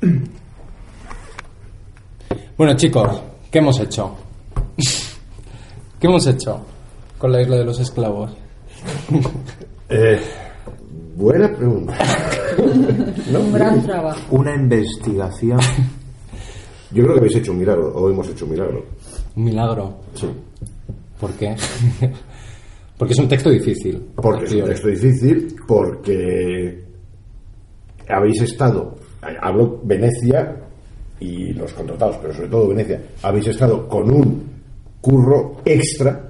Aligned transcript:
Bueno, 2.56 2.74
chicos, 2.74 3.20
¿qué 3.50 3.58
hemos 3.58 3.78
hecho? 3.80 4.16
¿Qué 6.00 6.06
hemos 6.06 6.26
hecho 6.26 6.64
con 7.18 7.30
la 7.30 7.42
isla 7.42 7.56
de 7.56 7.64
los 7.64 7.78
esclavos? 7.80 8.32
Eh, 9.88 10.20
buena 11.14 11.48
pregunta. 11.54 11.96
Un 12.58 13.52
gran 13.52 13.80
trabajo. 13.86 14.18
Una 14.32 14.52
investigación. 14.56 15.60
Yo 16.90 17.04
creo 17.04 17.14
que 17.14 17.20
habéis 17.20 17.36
hecho 17.36 17.52
un 17.52 17.58
milagro, 17.58 17.94
o 17.94 18.10
hemos 18.10 18.28
hecho 18.28 18.46
un 18.46 18.50
milagro. 18.50 18.84
Un 19.36 19.44
milagro. 19.44 19.96
Sí. 20.14 20.26
¿Por 21.20 21.30
qué? 21.34 21.54
Porque 22.98 23.12
es 23.12 23.18
un 23.20 23.28
texto 23.28 23.48
difícil. 23.50 24.08
Porque 24.16 24.44
es 24.46 24.52
un 24.54 24.64
texto 24.64 24.88
difícil, 24.88 25.54
porque 25.68 26.84
habéis 28.08 28.42
estado, 28.42 28.96
hablo 29.40 29.80
Venecia 29.84 30.56
y 31.20 31.52
los 31.54 31.72
contratados, 31.72 32.16
pero 32.20 32.34
sobre 32.34 32.48
todo 32.48 32.68
Venecia, 32.68 33.00
habéis 33.22 33.46
estado 33.48 33.88
con 33.88 34.10
un 34.10 34.42
curro 35.00 35.56
extra 35.64 36.28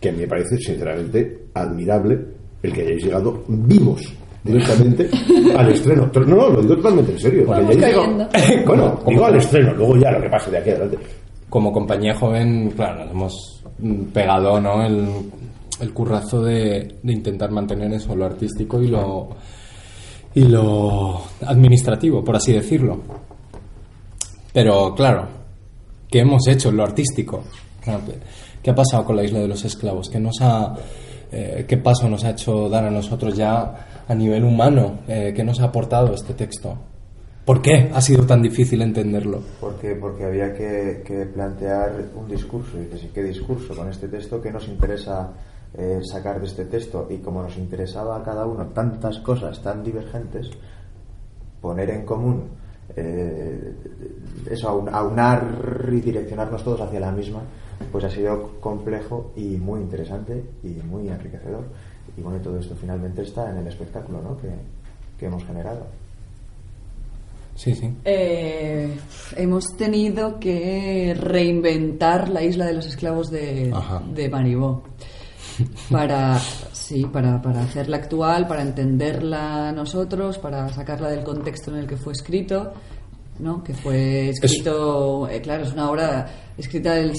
que 0.00 0.12
me 0.12 0.26
parece 0.26 0.56
sinceramente 0.56 1.46
admirable 1.54 2.18
el 2.62 2.72
que 2.72 2.82
hayáis 2.82 3.04
llegado 3.04 3.42
vivos 3.48 4.02
directamente 4.44 5.08
al 5.56 5.70
estreno. 5.70 6.10
No, 6.14 6.20
no, 6.24 6.48
lo 6.50 6.62
digo 6.62 6.76
totalmente 6.76 7.12
en 7.12 7.18
serio. 7.18 7.40
digo- 7.42 7.80
cayendo. 7.80 8.28
bueno, 8.66 8.98
digo 9.06 9.24
al 9.26 9.36
estreno, 9.36 9.72
luego 9.74 9.96
ya 9.96 10.10
lo 10.12 10.22
que 10.22 10.28
pase 10.28 10.50
de 10.50 10.58
aquí 10.58 10.70
adelante. 10.70 10.98
Como 11.48 11.72
compañía 11.72 12.14
joven, 12.14 12.70
claro, 12.74 13.00
nos 13.04 13.10
hemos 13.10 13.64
mm, 13.78 14.02
pegado 14.06 14.58
¿no? 14.60 14.84
el, 14.86 15.06
el 15.80 15.92
currazo 15.92 16.42
de, 16.42 16.96
de 17.02 17.12
intentar 17.12 17.50
mantener 17.50 17.92
eso, 17.92 18.16
lo 18.16 18.24
artístico 18.24 18.80
y 18.80 18.88
lo, 18.88 19.28
y 20.34 20.44
lo 20.44 21.22
administrativo, 21.46 22.24
por 22.24 22.36
así 22.36 22.52
decirlo. 22.52 23.00
Pero 24.52 24.94
claro, 24.94 25.26
¿qué 26.08 26.20
hemos 26.20 26.46
hecho 26.46 26.70
en 26.70 26.76
lo 26.76 26.84
artístico? 26.84 27.44
¿Qué 28.62 28.70
ha 28.70 28.74
pasado 28.74 29.04
con 29.04 29.16
la 29.16 29.24
isla 29.24 29.40
de 29.40 29.48
los 29.48 29.64
esclavos? 29.64 30.08
¿Qué, 30.08 30.20
nos 30.20 30.40
ha, 30.40 30.74
eh, 31.32 31.64
¿Qué 31.66 31.76
paso 31.78 32.08
nos 32.08 32.24
ha 32.24 32.30
hecho 32.30 32.68
dar 32.68 32.84
a 32.84 32.90
nosotros 32.90 33.34
ya 33.34 34.04
a 34.06 34.14
nivel 34.14 34.44
humano? 34.44 35.00
Eh, 35.08 35.32
¿Qué 35.34 35.42
nos 35.42 35.60
ha 35.60 35.64
aportado 35.64 36.14
este 36.14 36.34
texto? 36.34 36.78
¿Por 37.44 37.60
qué 37.60 37.90
ha 37.92 38.00
sido 38.00 38.24
tan 38.24 38.40
difícil 38.40 38.82
entenderlo? 38.82 39.42
Porque, 39.60 39.96
porque 39.96 40.24
había 40.24 40.54
que, 40.54 41.28
plantear 41.34 42.10
un 42.14 42.28
discurso. 42.28 42.78
Y 42.78 42.84
dices, 42.84 43.04
¿y 43.04 43.08
qué 43.08 43.22
discurso 43.24 43.74
con 43.74 43.88
este 43.88 44.06
texto? 44.06 44.40
¿Qué 44.40 44.52
nos 44.52 44.68
interesa 44.68 45.32
eh, 45.74 46.00
sacar 46.02 46.40
de 46.40 46.46
este 46.46 46.64
texto? 46.66 47.06
Y 47.10 47.18
como 47.18 47.42
nos 47.42 47.56
interesaba 47.56 48.16
a 48.16 48.22
cada 48.22 48.46
uno 48.46 48.66
tantas 48.66 49.18
cosas 49.20 49.62
tan 49.62 49.82
divergentes, 49.82 50.50
poner 51.60 51.90
en 51.90 52.04
común, 52.04 52.44
eh, 52.96 53.72
eso, 54.50 54.68
aun- 54.68 54.88
aunar 54.92 55.88
y 55.92 56.00
direccionarnos 56.00 56.62
todos 56.64 56.80
hacia 56.80 57.00
la 57.00 57.12
misma, 57.12 57.40
pues 57.90 58.04
ha 58.04 58.10
sido 58.10 58.58
complejo 58.60 59.32
y 59.36 59.56
muy 59.56 59.80
interesante 59.80 60.44
y 60.62 60.68
muy 60.84 61.08
enriquecedor. 61.08 61.64
Y 62.16 62.20
bueno, 62.20 62.38
y 62.38 62.42
todo 62.42 62.58
esto 62.58 62.74
finalmente 62.78 63.22
está 63.22 63.50
en 63.50 63.58
el 63.58 63.66
espectáculo 63.66 64.20
¿no? 64.20 64.36
que, 64.36 64.48
que 65.18 65.26
hemos 65.26 65.44
generado. 65.44 65.86
Sí, 67.54 67.74
sí. 67.74 67.94
Eh, 68.04 68.88
hemos 69.36 69.76
tenido 69.76 70.40
que 70.40 71.14
reinventar 71.18 72.28
la 72.30 72.42
isla 72.42 72.64
de 72.66 72.72
los 72.72 72.86
esclavos 72.86 73.30
de, 73.30 73.70
Ajá. 73.74 74.02
de 74.14 74.28
Maribó. 74.30 74.82
Para, 75.90 76.38
sí, 76.72 77.04
para, 77.12 77.40
para 77.42 77.62
hacerla 77.62 77.98
actual, 77.98 78.46
para 78.46 78.62
entenderla 78.62 79.72
nosotros, 79.72 80.38
para 80.38 80.68
sacarla 80.70 81.10
del 81.10 81.22
contexto 81.24 81.70
en 81.72 81.78
el 81.78 81.86
que 81.86 81.96
fue 81.96 82.12
escrito, 82.12 82.72
¿no? 83.38 83.62
Que 83.62 83.74
fue 83.74 84.28
escrito, 84.30 85.28
eh, 85.28 85.40
claro, 85.40 85.64
es 85.64 85.72
una 85.72 85.90
obra 85.90 86.26
escrita 86.56 86.98
en 86.98 87.12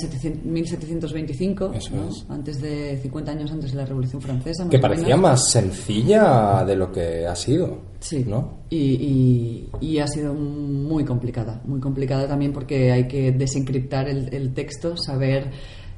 1725, 0.45 1.71
Eso 1.73 1.95
¿no? 1.95 2.09
es. 2.09 2.25
antes 2.29 2.61
de 2.61 2.97
50 3.01 3.31
años 3.31 3.51
antes 3.51 3.71
de 3.71 3.77
la 3.77 3.85
Revolución 3.85 4.21
Francesa. 4.21 4.67
Que 4.69 4.77
más 4.77 4.81
parecía 4.91 5.17
más 5.17 5.49
sencilla 5.51 6.63
de 6.65 6.75
lo 6.75 6.91
que 6.91 7.25
ha 7.27 7.35
sido. 7.35 7.77
Sí. 7.99 8.25
¿No? 8.27 8.59
Y, 8.69 8.77
y- 8.77 9.69
y 9.81 9.99
ha 9.99 10.07
sido 10.07 10.33
muy 10.33 11.03
complicada, 11.05 11.61
muy 11.65 11.79
complicada 11.79 12.27
también 12.27 12.51
porque 12.53 12.91
hay 12.91 13.07
que 13.07 13.31
desencriptar 13.31 14.07
el, 14.09 14.33
el 14.33 14.53
texto, 14.53 14.97
saber, 14.97 15.51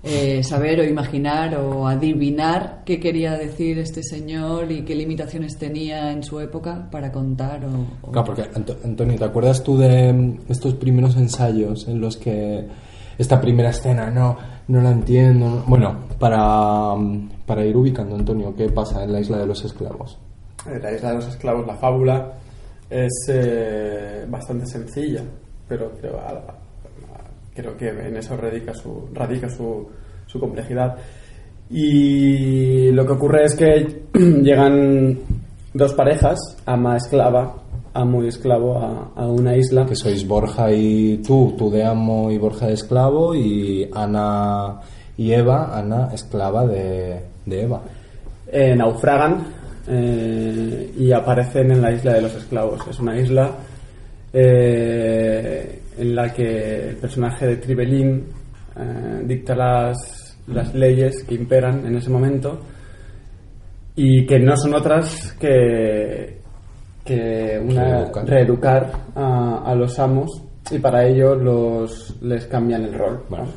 eh, 0.06 0.44
saber 0.44 0.80
o 0.80 0.84
imaginar 0.84 1.56
o 1.58 1.88
adivinar 1.88 2.84
qué 2.86 3.00
quería 3.00 3.34
decir 3.34 3.80
este 3.80 4.04
señor 4.04 4.72
y 4.72 4.84
qué 4.84 4.94
limitaciones 4.96 5.58
tenía 5.58 6.12
en 6.12 6.22
su 6.24 6.40
época 6.40 6.88
para 6.92 7.12
contar 7.12 7.66
o... 7.66 8.08
o- 8.08 8.12
Claro, 8.12 8.26
porque 8.26 8.44
Anto- 8.54 8.78
Antonio, 8.84 9.18
¿te 9.18 9.26
acuerdas 9.26 9.64
tú 9.64 9.78
de 9.78 10.14
mm, 10.14 10.38
estos 10.50 10.76
primeros 10.76 11.16
ensayos 11.18 11.88
en 11.88 12.00
los 12.00 12.18
que 12.18 12.68
esta 13.18 13.42
primera 13.42 13.70
escena 13.72 14.12
no, 14.12 14.38
no 14.68 14.82
la 14.82 14.92
entiendo? 14.92 15.48
no- 15.50 15.64
Bueno, 15.68 15.96
para, 16.20 16.94
mm, 16.96 17.30
para 17.48 17.66
ir 17.66 17.76
ubicando, 17.76 18.16
Antonio, 18.16 18.54
¿qué 18.56 18.70
pasa 18.70 19.04
en 19.04 19.12
la 19.12 19.20
isla 19.20 19.40
de 19.40 19.48
los 19.48 19.66
esclavos? 19.66 20.20
Eh, 20.70 20.80
La 20.82 20.92
isla 20.94 21.10
de 21.10 21.16
los 21.16 21.28
esclavos, 21.28 21.66
la 21.66 21.76
fábula, 21.76 22.34
es 22.90 23.12
eh, 23.30 24.26
bastante 24.30 24.66
sencilla, 24.68 25.24
pero 25.68 25.92
creo, 26.00 26.20
a- 26.20 26.30
a- 26.30 26.65
creo 27.56 27.76
que 27.78 27.90
en 27.90 28.18
eso 28.18 28.36
radica 28.38 28.74
su, 28.74 29.10
radica 29.14 29.50
su, 29.50 29.88
su 30.28 30.40
complejidad. 30.40 30.96
Y 31.70 32.92
lo 32.92 33.06
que 33.06 33.14
ocurre 33.14 33.46
es 33.46 33.56
que 33.56 34.04
llegan 34.14 35.18
dos 35.74 35.94
parejas, 35.94 36.38
ama 36.66 36.98
esclava, 36.98 37.56
amo 37.94 38.24
y 38.24 38.28
esclavo, 38.28 38.78
a, 38.78 39.12
a 39.16 39.26
una 39.28 39.56
isla. 39.56 39.86
Que 39.86 39.96
sois 39.96 40.28
Borja 40.28 40.72
y 40.72 41.18
tú, 41.26 41.56
tú 41.58 41.72
de 41.72 41.84
amo 41.84 42.30
y 42.30 42.38
Borja 42.38 42.68
de 42.68 42.74
esclavo, 42.74 43.34
y 43.34 43.90
Ana 43.94 44.82
y 45.18 45.32
Eva, 45.32 45.76
Ana 45.76 46.10
esclava 46.14 46.68
de, 46.68 47.22
de 47.46 47.62
Eva. 47.64 47.82
eh, 48.52 48.76
naufragan 48.76 49.44
eh, 49.88 50.94
y 50.98 51.12
aparecen 51.12 51.72
en 51.72 51.82
la 51.82 51.92
isla 51.92 52.14
de 52.14 52.22
los 52.22 52.36
esclavos. 52.36 52.86
Es 52.88 53.00
una 53.00 53.20
isla 53.20 53.52
eh, 54.32 55.82
en 55.98 56.16
la 56.16 56.32
que 56.34 56.90
el 56.90 56.96
personaje 56.98 57.48
de 57.48 57.56
Tribelín 57.58 58.26
eh, 58.78 59.22
dicta 59.26 59.56
las, 59.56 60.38
las 60.48 60.74
leyes 60.74 61.24
que 61.24 61.36
imperan 61.36 61.86
en 61.86 61.96
ese 61.96 62.10
momento 62.10 62.60
y 63.96 64.26
que 64.26 64.40
no 64.40 64.58
son 64.58 64.74
otras 64.74 65.34
que, 65.40 66.40
que 67.04 67.60
una, 67.64 67.84
Reeducar. 68.00 68.26
reeducar 68.28 68.92
a, 69.16 69.64
a 69.66 69.76
los 69.76 69.98
amos 70.00 70.42
y 70.72 70.80
para 70.80 71.06
ello 71.08 71.36
los, 71.36 72.16
les 72.22 72.46
cambian 72.48 72.84
el 72.84 72.94
rol. 72.94 73.24
Bueno, 73.30 73.48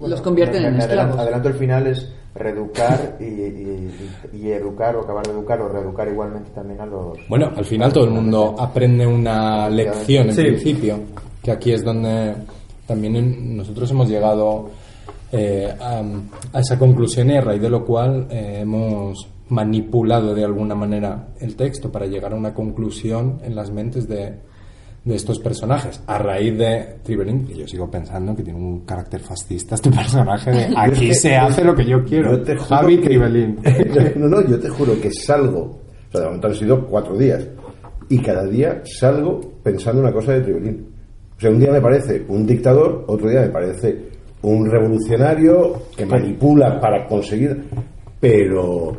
Los 0.00 0.20
convierten 0.20 0.62
me- 0.62 0.68
en 0.68 0.74
me 0.74 0.80
esclavos. 0.80 1.18
adelanto, 1.18 1.48
el 1.48 1.54
final 1.54 1.86
es 1.88 2.12
reeducar 2.34 3.16
y, 3.18 3.24
y- 3.24 3.90
y- 4.32 4.36
y 4.46 4.52
educar 4.52 4.94
o 4.94 5.00
acabar 5.02 5.26
de 5.26 5.32
educar 5.32 5.60
o 5.60 5.68
reeducar 5.68 6.06
igualmente 6.08 6.50
también 6.54 6.80
a 6.80 6.86
los 6.86 7.18
Bueno, 7.28 7.50
al 7.56 7.64
final 7.64 7.92
todo 7.92 8.04
el 8.04 8.10
mundo 8.10 8.54
aprende 8.58 9.04
una 9.06 9.68
lección 9.68 10.28
en 10.28 10.34
Sí. 10.34 10.42
principio, 10.42 11.00
que 11.42 11.50
aquí 11.52 11.72
es 11.72 11.84
donde 11.84 12.34
también 12.86 13.56
nosotros 13.56 13.90
hemos 13.90 14.08
llegado 14.08 14.70
eh, 15.32 15.72
a, 15.80 16.02
a 16.52 16.60
esa 16.60 16.78
conclusión 16.78 17.30
y 17.30 17.36
a 17.36 17.40
raíz 17.40 17.62
de 17.62 17.70
lo 17.70 17.84
cual 17.84 18.26
eh, 18.30 18.58
hemos 18.62 19.28
manipulado 19.48 20.34
de 20.34 20.44
alguna 20.44 20.74
manera 20.74 21.28
el 21.40 21.56
texto 21.56 21.90
para 21.90 22.06
llegar 22.06 22.32
a 22.32 22.36
una 22.36 22.54
conclusión 22.54 23.38
en 23.42 23.54
las 23.56 23.70
mentes 23.70 24.08
de, 24.08 24.34
de 25.04 25.14
estos 25.14 25.38
personajes. 25.38 26.00
A 26.06 26.18
raíz 26.18 26.56
de 26.58 26.96
Trivelin, 27.02 27.44
que 27.46 27.56
yo 27.56 27.66
sigo 27.66 27.90
pensando 27.90 28.34
que 28.36 28.42
tiene 28.42 28.58
un 28.58 28.80
carácter 28.80 29.20
fascista 29.20 29.74
este 29.76 29.90
personaje 29.92 30.50
de 30.50 30.68
aquí 30.76 31.08
que- 31.08 31.14
se 31.14 31.36
hace 31.36 31.64
lo 31.64 31.74
que 31.74 31.84
yo 31.84 32.04
quiero. 32.04 32.32
Yo 32.36 32.42
te 32.42 32.54
juro 32.56 32.68
Javi 32.68 32.98
que- 32.98 33.08
no, 34.16 34.28
no, 34.28 34.46
yo 34.46 34.58
te 34.60 34.68
juro 34.68 35.00
que 35.00 35.10
salgo. 35.12 35.60
O 36.08 36.12
sea, 36.12 36.20
de 36.22 36.26
momento 36.26 36.46
han 36.48 36.54
sido 36.54 36.86
cuatro 36.86 37.16
días. 37.16 37.46
Y 38.08 38.18
cada 38.18 38.44
día 38.46 38.82
salgo 38.84 39.40
pensando 39.62 40.00
una 40.02 40.12
cosa 40.12 40.32
de 40.32 40.40
Tribelín. 40.40 40.86
O 41.40 41.42
sea, 41.42 41.50
un 41.50 41.58
día 41.58 41.72
me 41.72 41.80
parece 41.80 42.22
un 42.28 42.46
dictador, 42.46 43.02
otro 43.06 43.30
día 43.30 43.40
me 43.40 43.48
parece 43.48 43.96
un 44.42 44.70
revolucionario 44.70 45.84
que 45.96 46.04
manipula 46.04 46.78
para 46.78 47.06
conseguir. 47.06 47.64
Pero. 48.20 48.92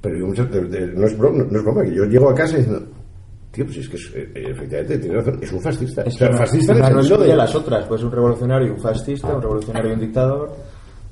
Pero 0.00 0.16
yo 0.16 0.26
muchas- 0.26 0.48
de- 0.48 0.60
de- 0.68 0.92
no, 0.94 1.06
es 1.06 1.18
broma, 1.18 1.44
no 1.50 1.58
es 1.58 1.64
broma, 1.64 1.82
que 1.82 1.92
yo 1.94 2.04
llego 2.04 2.30
a 2.30 2.34
casa 2.36 2.56
diciendo. 2.56 2.86
Tío, 3.50 3.64
pues 3.64 3.78
es 3.78 3.88
que 3.88 3.96
es, 3.96 4.12
eh, 4.14 4.28
efectivamente 4.50 4.98
tiene 4.98 5.16
razón, 5.16 5.38
es 5.42 5.52
un 5.52 5.60
fascista. 5.60 6.02
Es 6.02 6.14
O 6.14 6.18
sea, 6.18 6.32
fascista 6.36 6.72
no 6.74 6.78
sentido 6.84 7.00
excluye 7.00 7.30
de- 7.32 7.36
las 7.36 7.54
otras. 7.56 7.84
Pues 7.86 8.02
un 8.04 8.12
revolucionario 8.12 8.68
y 8.68 8.70
un 8.70 8.78
fascista, 8.80 9.34
un 9.34 9.42
revolucionario 9.42 9.90
y 9.90 9.94
un 9.94 10.00
dictador. 10.00 10.50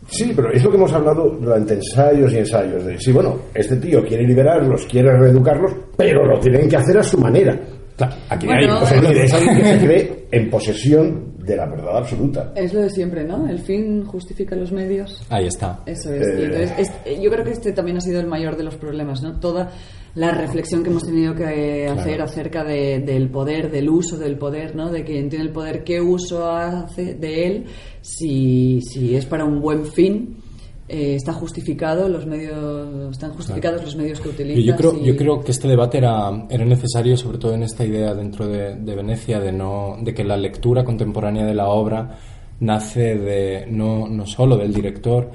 Sí, 0.07 0.33
pero 0.37 0.53
es 0.53 0.63
lo 0.63 0.71
que 0.71 0.77
hemos 0.77 0.93
hablado 0.93 1.31
durante 1.31 1.75
ensayos 1.75 2.33
y 2.33 2.39
ensayos. 2.39 2.85
De, 2.85 2.97
sí, 3.01 3.11
bueno, 3.11 3.37
este 3.55 3.75
tío 3.77 4.05
quiere 4.05 4.23
liberarlos, 4.25 4.85
quiere 4.87 5.17
reeducarlos, 5.19 5.73
pero 5.97 6.25
lo 6.27 6.39
tienen 6.39 6.69
que 6.69 6.77
hacer 6.77 6.99
a 6.99 7.03
su 7.03 7.19
manera. 7.19 7.59
Claro, 7.97 8.15
aquí 8.29 8.47
Bueno, 8.47 8.77
hay, 8.79 8.83
o 8.83 8.87
sea, 8.87 8.99
eh, 8.99 9.25
es 9.25 9.33
alguien 9.33 9.57
que 9.57 9.65
se 9.65 9.79
cree 9.87 10.27
en 10.33 10.51
posesión 10.51 11.35
de 11.39 11.57
la 11.57 11.67
verdad 11.67 11.99
absoluta. 11.99 12.53
Es 12.57 12.73
lo 12.75 12.81
de 12.81 12.91
siempre, 12.91 13.23
¿no? 13.25 13.47
El 13.49 13.59
fin 13.61 14.05
justifica 14.05 14.57
los 14.57 14.73
medios. 14.73 15.23
Ahí 15.29 15.47
está. 15.47 15.81
Eso 15.87 16.13
es. 16.13 16.27
Eh. 16.27 16.37
Y 16.41 16.45
entonces, 16.45 16.73
es- 17.05 17.21
yo 17.21 17.31
creo 17.31 17.45
que 17.45 17.53
este 17.53 17.73
también 17.73 17.99
ha 17.99 18.01
sido 18.01 18.19
el 18.21 18.27
mayor 18.27 18.57
de 18.57 18.65
los 18.65 18.75
problemas, 18.77 19.23
¿no? 19.23 19.39
Toda 19.39 19.71
la 20.17 20.31
reflexión 20.33 20.83
que 20.83 20.91
hemos 20.91 21.05
tenido 21.05 21.35
que 21.35 21.87
hacer 21.87 22.21
acerca 22.23 22.65
de- 22.65 23.01
del 23.01 23.29
poder, 23.31 23.71
del 23.71 23.89
uso 23.91 24.17
del 24.17 24.39
poder, 24.39 24.75
¿no? 24.75 24.91
De 24.91 25.05
quien 25.05 25.29
tiene 25.29 25.45
el 25.45 25.53
poder, 25.53 25.85
qué 25.85 26.01
uso 26.01 26.51
hace 26.51 27.15
de 27.15 27.47
él, 27.47 27.65
si, 28.01 28.81
si 28.83 29.15
es 29.17 29.27
para 29.27 29.45
un 29.45 29.61
buen 29.61 29.85
fin. 29.87 30.39
Eh, 30.87 31.15
está 31.15 31.33
justificado 31.33 32.09
los 32.09 32.27
medios 32.27 33.11
están 33.11 33.33
justificados 33.33 33.83
los 33.83 33.97
medios 33.97 34.21
que 34.21 34.29
Yo, 34.29 34.35
utilizan 34.35 34.65
yo 34.65 34.77
creo, 34.77 35.03
yo 35.03 35.17
creo 35.17 35.41
que 35.43 35.53
este 35.53 35.67
debate 35.67 35.99
era, 35.99 36.47
era 36.51 36.65
necesario, 36.65 37.17
sobre 37.17 37.39
todo 37.39 37.55
en 37.55 37.63
esta 37.63 37.85
idea 37.85 38.15
dentro 38.15 38.47
de, 38.47 38.75
de 38.75 38.95
Venecia, 38.95 39.41
de, 39.41 39.51
no, 39.51 39.97
de 40.01 40.13
que 40.13 40.25
la 40.25 40.37
lectura 40.37 40.85
contemporánea 40.85 41.47
de 41.47 41.55
la 41.55 41.69
obra 41.69 42.19
nace 42.61 43.17
de, 43.17 43.67
no, 43.71 44.09
no 44.09 44.27
solo 44.27 44.57
del 44.57 44.75
director, 44.75 45.31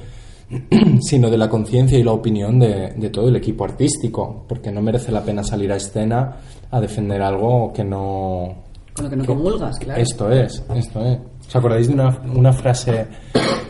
sino 1.02 1.30
de 1.30 1.38
la 1.38 1.50
conciencia 1.50 1.98
y 1.98 2.04
la 2.04 2.12
opinión 2.12 2.60
de, 2.60 2.94
de 2.96 3.10
todo 3.10 3.30
el 3.30 3.36
equipo 3.36 3.66
artístico, 3.66 4.46
porque 4.48 4.72
no 4.72 4.82
merece 4.82 5.12
la 5.12 5.24
pena 5.24 5.44
salir 5.44 5.72
a 5.72 5.78
escena 5.78 6.38
a 6.72 6.80
defender 6.80 7.22
algo 7.22 7.74
que 7.74 7.84
no... 7.84 8.69
con 9.00 9.06
lo 9.06 9.10
que 9.10 9.16
no 9.16 9.26
comulgas 9.26 9.80
claro 9.80 10.02
Esto 10.02 10.32
es, 10.32 10.64
esto 10.76 11.06
es. 11.06 11.20
¿Os 11.48 11.56
acordáis 11.56 11.88
de 11.88 11.94
una, 11.94 12.22
una 12.36 12.54
frase, 12.54 13.08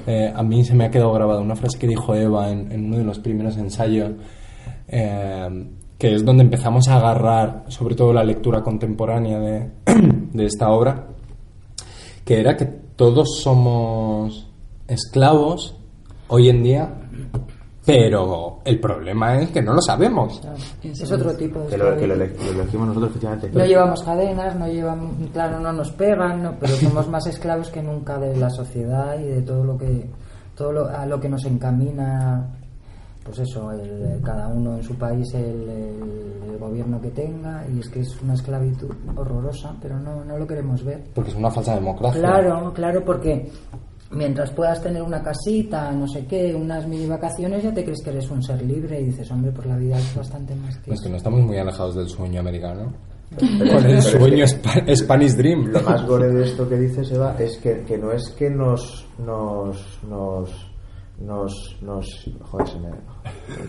eh, 0.07 0.33
a 0.35 0.43
mí 0.43 0.63
se 0.65 0.73
me 0.73 0.85
ha 0.85 0.91
quedado 0.91 1.13
grabada, 1.13 1.39
una 1.39 1.55
frase 1.55 1.77
que 1.77 1.87
dijo 1.87 2.13
Eva 2.15 2.49
en, 2.49 2.71
en 2.71 2.85
uno 2.85 2.97
de 2.97 3.03
los 3.03 3.19
primeros 3.19 3.57
ensayos, 3.57 4.11
eh, 4.87 5.67
que 5.97 6.15
es 6.15 6.25
donde 6.25 6.43
empezamos 6.43 6.87
a 6.87 6.97
agarrar 6.97 7.65
sobre 7.67 7.95
todo 7.95 8.11
la 8.11 8.23
lectura 8.23 8.61
contemporánea 8.63 9.39
de, 9.39 9.71
de 10.33 10.45
esta 10.45 10.69
obra, 10.69 11.07
que 12.25 12.39
era 12.39 12.57
que 12.57 12.65
todos 12.65 13.39
somos 13.41 14.47
esclavos 14.87 15.75
hoy 16.27 16.49
en 16.49 16.63
día, 16.63 16.93
pero 17.93 18.59
el 18.65 18.79
problema 18.79 19.39
es 19.39 19.49
que 19.49 19.61
no 19.61 19.73
lo 19.73 19.81
sabemos. 19.81 20.41
Eso 20.83 21.03
Es 21.03 21.11
otro 21.11 21.33
tipo 21.35 21.59
de 21.61 21.67
Que 21.67 21.77
lo, 21.77 21.97
que 21.97 22.07
lo, 22.07 22.13
esclavitud. 22.13 22.41
ele- 22.41 22.53
lo 22.55 22.61
elegimos 22.61 22.87
nosotros, 22.87 23.09
efectivamente. 23.11 23.49
No 23.57 23.65
llevamos 23.65 24.03
cadenas, 24.03 24.55
no 24.55 24.67
llevamos, 24.67 25.11
claro, 25.33 25.59
no 25.59 25.71
nos 25.73 25.91
pegan, 25.91 26.43
no, 26.43 26.55
pero 26.59 26.73
somos 26.75 27.07
más 27.09 27.25
esclavos 27.27 27.69
que 27.69 27.81
nunca 27.81 28.17
de 28.19 28.35
la 28.37 28.49
sociedad 28.49 29.19
y 29.19 29.23
de 29.23 29.41
todo 29.41 29.63
lo 29.63 29.77
que, 29.77 30.09
todo 30.55 30.71
lo, 30.71 30.85
a 30.87 31.05
lo 31.05 31.19
que 31.19 31.29
nos 31.29 31.43
encamina, 31.45 32.47
pues 33.23 33.39
eso, 33.39 33.71
el- 33.71 34.21
cada 34.23 34.47
uno 34.47 34.75
en 34.77 34.83
su 34.83 34.95
país, 34.95 35.33
el, 35.33 35.43
el- 35.69 36.49
el 36.51 36.57
gobierno 36.57 36.99
que 37.01 37.09
tenga, 37.11 37.63
y 37.73 37.79
es 37.79 37.89
que 37.89 38.01
es 38.01 38.21
una 38.21 38.33
esclavitud 38.33 38.91
horrorosa, 39.15 39.73
pero 39.81 39.97
no, 39.99 40.23
no 40.25 40.37
lo 40.37 40.45
queremos 40.45 40.83
ver. 40.83 41.03
Porque 41.15 41.31
es 41.31 41.35
una 41.37 41.49
falsa 41.49 41.75
democracia. 41.75 42.19
Claro, 42.19 42.73
claro, 42.73 43.03
porque 43.05 43.49
mientras 44.11 44.51
puedas 44.51 44.81
tener 44.81 45.01
una 45.01 45.21
casita, 45.21 45.91
no 45.91 46.07
sé 46.07 46.25
qué, 46.25 46.55
unas 46.55 46.87
mini 46.87 47.05
vacaciones, 47.05 47.63
ya 47.63 47.73
te 47.73 47.83
crees 47.83 48.01
que 48.03 48.09
eres 48.09 48.29
un 48.29 48.41
ser 48.41 48.61
libre 48.63 48.99
y 49.01 49.05
dices, 49.05 49.29
hombre, 49.31 49.51
pues 49.51 49.67
la 49.67 49.77
vida 49.77 49.97
es 49.97 50.15
bastante 50.15 50.55
más 50.55 50.75
que 50.77 50.91
Es 50.93 50.99
que 51.01 51.05
eso. 51.05 51.09
no 51.09 51.17
estamos 51.17 51.41
muy 51.41 51.57
alejados 51.57 51.95
del 51.95 52.09
sueño 52.09 52.39
americano. 52.39 52.91
Pero- 53.37 53.73
Con 53.75 53.85
el 53.85 53.97
es 53.99 54.05
que- 54.07 54.17
sueño 54.19 54.43
Spa- 54.47 54.95
Spanish 54.95 55.35
Dream. 55.35 55.67
Lo 55.67 55.81
más 55.81 56.03
gore 56.07 56.29
de 56.29 56.43
esto 56.45 56.67
que 56.67 56.77
dices, 56.77 57.11
Eva, 57.11 57.35
es 57.37 57.57
que, 57.57 57.81
que 57.83 57.97
no 57.97 58.11
es 58.11 58.27
que 58.37 58.49
nos. 58.49 59.05
nos. 59.23 59.99
nos. 60.09 60.49
nos. 61.21 61.77
nos 61.83 62.29
joder, 62.49 62.67
se 62.67 62.79
me. 62.79 62.89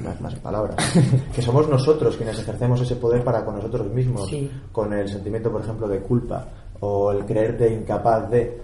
Más, 0.03 0.19
más 0.23 0.35
palabras. 0.37 0.77
Que 1.35 1.43
somos 1.43 1.69
nosotros 1.69 2.17
quienes 2.17 2.39
ejercemos 2.39 2.81
ese 2.81 2.97
poder 2.97 3.23
para 3.23 3.45
con 3.45 3.57
nosotros 3.57 3.93
mismos. 3.93 4.29
Sí. 4.31 4.51
Con 4.73 4.95
el 4.95 5.07
sentimiento, 5.09 5.53
por 5.53 5.61
ejemplo, 5.61 5.87
de 5.89 6.01
culpa 6.01 6.47
o 6.81 7.13
el 7.13 7.27
creerte 7.27 7.71
incapaz 7.71 8.31
de. 8.31 8.63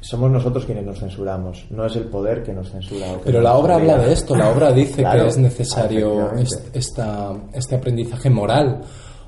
Somos 0.00 0.30
nosotros 0.30 0.64
quienes 0.64 0.84
nos 0.86 0.98
censuramos, 0.98 1.66
no 1.70 1.84
es 1.84 1.94
el 1.96 2.04
poder 2.04 2.42
que 2.42 2.52
nos 2.54 2.70
censura. 2.70 3.06
o 3.12 3.18
que 3.18 3.24
Pero 3.26 3.38
nos 3.38 3.44
la 3.44 3.56
obra 3.56 3.74
habla 3.74 3.98
de 3.98 4.12
esto, 4.12 4.34
la 4.34 4.48
obra 4.50 4.72
dice 4.72 5.02
Claro, 5.02 5.24
que 5.24 5.28
es 5.28 5.38
necesario 5.38 6.12
efectivamente. 6.32 6.42
est- 6.42 6.76
esta, 6.76 7.32
este 7.52 7.74
aprendizaje 7.76 8.30
moral. 8.30 8.80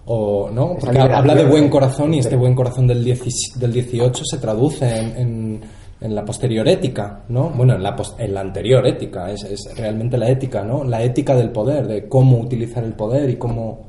O, 0.07 0.51
¿no? 0.51 0.75
Porque 0.81 0.99
habla 0.99 1.35
de 1.35 1.45
buen 1.45 1.65
¿no? 1.67 1.71
corazón 1.71 2.13
y 2.15 2.19
este 2.19 2.35
buen 2.37 2.55
corazón 2.55 2.87
del, 2.89 3.05
10 3.05 3.21
del 3.57 3.73
18 3.73 4.25
se 4.25 4.39
traduce 4.39 4.85
en, 4.99 5.17
en- 5.17 5.61
en 6.01 6.15
la 6.17 6.25
posterior 6.25 6.67
ética, 6.67 7.23
¿no? 7.29 7.51
Bueno, 7.51 7.75
en 7.77 7.83
la, 7.85 7.95
pos- 7.95 8.17
en 8.19 8.35
la 8.35 8.41
anterior 8.41 8.85
ética, 8.85 9.31
es, 9.31 9.45
es 9.45 9.61
realmente 9.77 10.19
la 10.19 10.29
ética, 10.29 10.65
¿no? 10.65 10.83
La 10.83 11.01
ética 11.03 11.37
del 11.37 11.51
poder, 11.51 11.87
de 11.87 12.09
cómo 12.09 12.39
utilizar 12.41 12.83
el 12.83 12.95
poder 12.95 13.31
y 13.31 13.37
cómo 13.37 13.87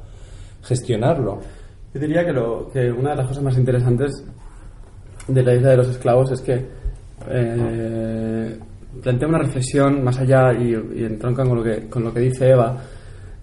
gestionarlo. 0.62 1.40
Yo 1.94 2.00
diría 2.00 2.24
que, 2.26 2.32
lo, 2.34 2.70
que 2.72 2.92
una 2.92 3.12
de 3.12 3.16
las 3.16 3.28
cosas 3.28 3.44
más 3.44 3.58
interesantes 3.58 4.24
de 5.28 5.44
la 5.44 5.54
isla 5.56 5.70
de 5.70 5.78
los 5.78 5.88
esclavos 5.90 6.32
es 6.32 6.42
que 6.42 6.66
eh, 7.30 8.60
plantea 9.02 9.28
una 9.28 9.40
reflexión 9.40 10.04
más 10.04 10.20
allá 10.20 10.54
y, 10.54 10.72
y 10.72 11.04
entronca 11.06 11.44
con 11.44 11.58
lo, 11.58 11.64
que, 11.64 11.88
con 11.90 12.04
lo 12.04 12.14
que 12.14 12.20
dice 12.22 12.50
Eva, 12.50 12.78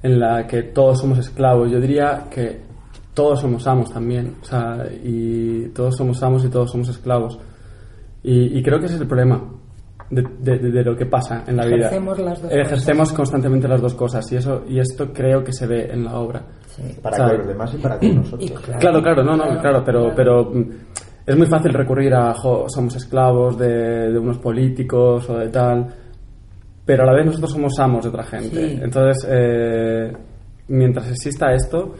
en 0.03 0.19
la 0.21 0.47
que 0.47 0.65
todos 0.65 1.01
somos 1.01 1.19
esclavos. 1.19 1.71
Yo 1.71 1.81
diría 1.81 2.27
que 2.31 2.61
todos 3.15 3.41
somos 3.41 3.67
amos 3.67 3.93
también, 3.93 4.37
o 4.41 4.45
sea, 4.45 4.87
y 5.03 5.69
todos 5.69 5.97
somos 5.97 6.23
amos 6.23 6.45
y 6.45 6.49
todos 6.49 6.71
somos 6.71 6.89
esclavos. 6.89 7.39
Y, 8.23 8.59
y 8.59 8.63
creo 8.63 8.79
que 8.79 8.87
ese 8.87 8.97
es 8.97 9.01
el 9.01 9.09
problema 9.09 9.43
de, 10.11 10.23
de- 10.41 10.59
de- 10.59 10.71
de 10.71 10.85
lo 10.85 10.97
que 10.97 11.07
pasa 11.07 11.45
en 11.47 11.57
la 11.57 11.65
vida. 11.67 11.77
Ejercemos 11.87 12.19
las 12.19 12.43
dos 12.43 12.53
Ejercemos 12.53 13.13
constantemente 13.13 13.67
las 13.69 13.81
dos 13.81 13.95
cosas 13.95 14.31
y 14.33 14.37
eso 14.37 14.65
y 14.69 14.79
esto 14.79 15.13
creo 15.13 15.43
que 15.43 15.53
se 15.53 15.67
ve 15.67 15.91
en 15.93 16.05
la 16.05 16.15
obra. 16.19 16.43
Para 17.03 17.15
O 17.15 17.19
sea, 17.19 17.29
con 17.29 17.39
los 17.39 17.47
demás 17.49 17.75
y 17.75 17.79
para 17.79 17.99
con 17.99 18.17
nosotros. 18.17 18.51
Y 18.51 18.55
claro. 18.55 18.81
Claro, 18.81 19.03
claro, 19.03 19.23
no, 19.25 19.37
no, 19.37 19.61
claro, 19.61 19.83
pero, 19.85 20.13
pero 20.15 20.53
es 21.31 21.37
muy 21.39 21.47
fácil 21.47 21.73
recurrir 21.73 22.13
a 22.15 22.35
jo, 22.35 22.67
somos 22.69 22.97
esclavos 22.97 23.59
de, 23.59 24.11
de 24.13 24.19
unos 24.19 24.39
políticos 24.39 25.29
o 25.31 25.39
de 25.39 25.49
tal, 25.49 25.87
pero 26.85 27.03
a 27.03 27.07
la 27.07 27.13
vez 27.15 27.27
nosotros 27.27 27.53
somos 27.53 27.79
amos 27.79 28.03
de 28.05 28.09
otra 28.09 28.25
gente. 28.25 28.69
Sí. 28.69 28.79
Entonces, 28.83 29.27
eh, 29.31 30.13
mientras 30.69 31.09
exista 31.11 31.53
esto, 31.53 31.95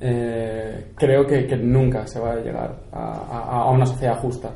eh, 0.00 0.92
creo 0.96 1.26
que, 1.26 1.46
que 1.46 1.56
nunca 1.56 2.06
se 2.06 2.20
va 2.20 2.32
a 2.32 2.36
llegar 2.36 2.78
a, 2.92 3.12
a- 3.12 3.62
a 3.64 3.70
una 3.70 3.86
sociedad 3.86 4.16
justa. 4.18 4.50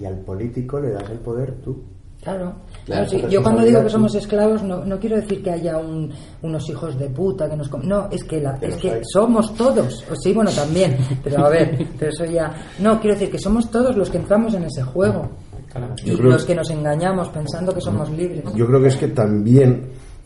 Y 0.00 0.04
al 0.04 0.18
político 0.20 0.78
le 0.80 0.90
das 0.90 1.08
el 1.10 1.18
poder 1.18 1.54
tú. 1.62 1.82
Claro, 2.26 2.54
Claro, 2.84 3.08
sí. 3.08 3.22
yo 3.30 3.40
cuando 3.40 3.62
digo 3.62 3.82
que 3.84 3.88
somos 3.88 4.12
esclavos 4.16 4.60
no, 4.64 4.84
no 4.84 4.98
quiero 4.98 5.14
decir 5.16 5.42
que 5.44 5.50
haya 5.52 5.76
un- 5.78 6.10
unos 6.42 6.68
hijos 6.68 6.98
de 6.98 7.08
puta 7.08 7.48
que 7.48 7.56
nos 7.56 7.70
no 7.84 8.08
es 8.10 8.24
que 8.24 8.40
la, 8.40 8.58
es 8.60 8.74
que 8.76 8.90
hay. 8.90 9.00
somos 9.04 9.54
todos 9.54 10.04
O 10.10 10.14
sí 10.16 10.32
bueno 10.32 10.50
también 10.50 10.96
pero 11.22 11.46
a 11.46 11.50
ver 11.50 11.86
pero 11.96 12.10
eso 12.10 12.24
ya 12.24 12.52
no 12.80 12.98
quiero 13.00 13.14
decir 13.14 13.30
que 13.30 13.38
somos 13.38 13.70
todos 13.70 13.96
los 13.96 14.10
que 14.10 14.16
entramos 14.18 14.54
en 14.54 14.64
ese 14.64 14.82
juego 14.82 15.30
Claro. 15.70 15.94
y 16.04 16.10
Yo 16.10 16.16
creo- 16.18 16.30
los 16.32 16.44
que 16.44 16.54
nos 16.56 16.68
engañamos 16.70 17.28
pensando 17.28 17.72
que 17.72 17.80
somos 17.80 18.10
libres 18.10 18.42
Yo 18.56 18.66
creo 18.66 18.80
que 18.82 18.88
es 18.88 18.96
que 18.96 19.08
también 19.08 19.84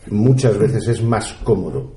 muchas 0.09 0.57
veces 0.57 0.87
es 0.87 1.03
más 1.03 1.33
cómodo, 1.43 1.91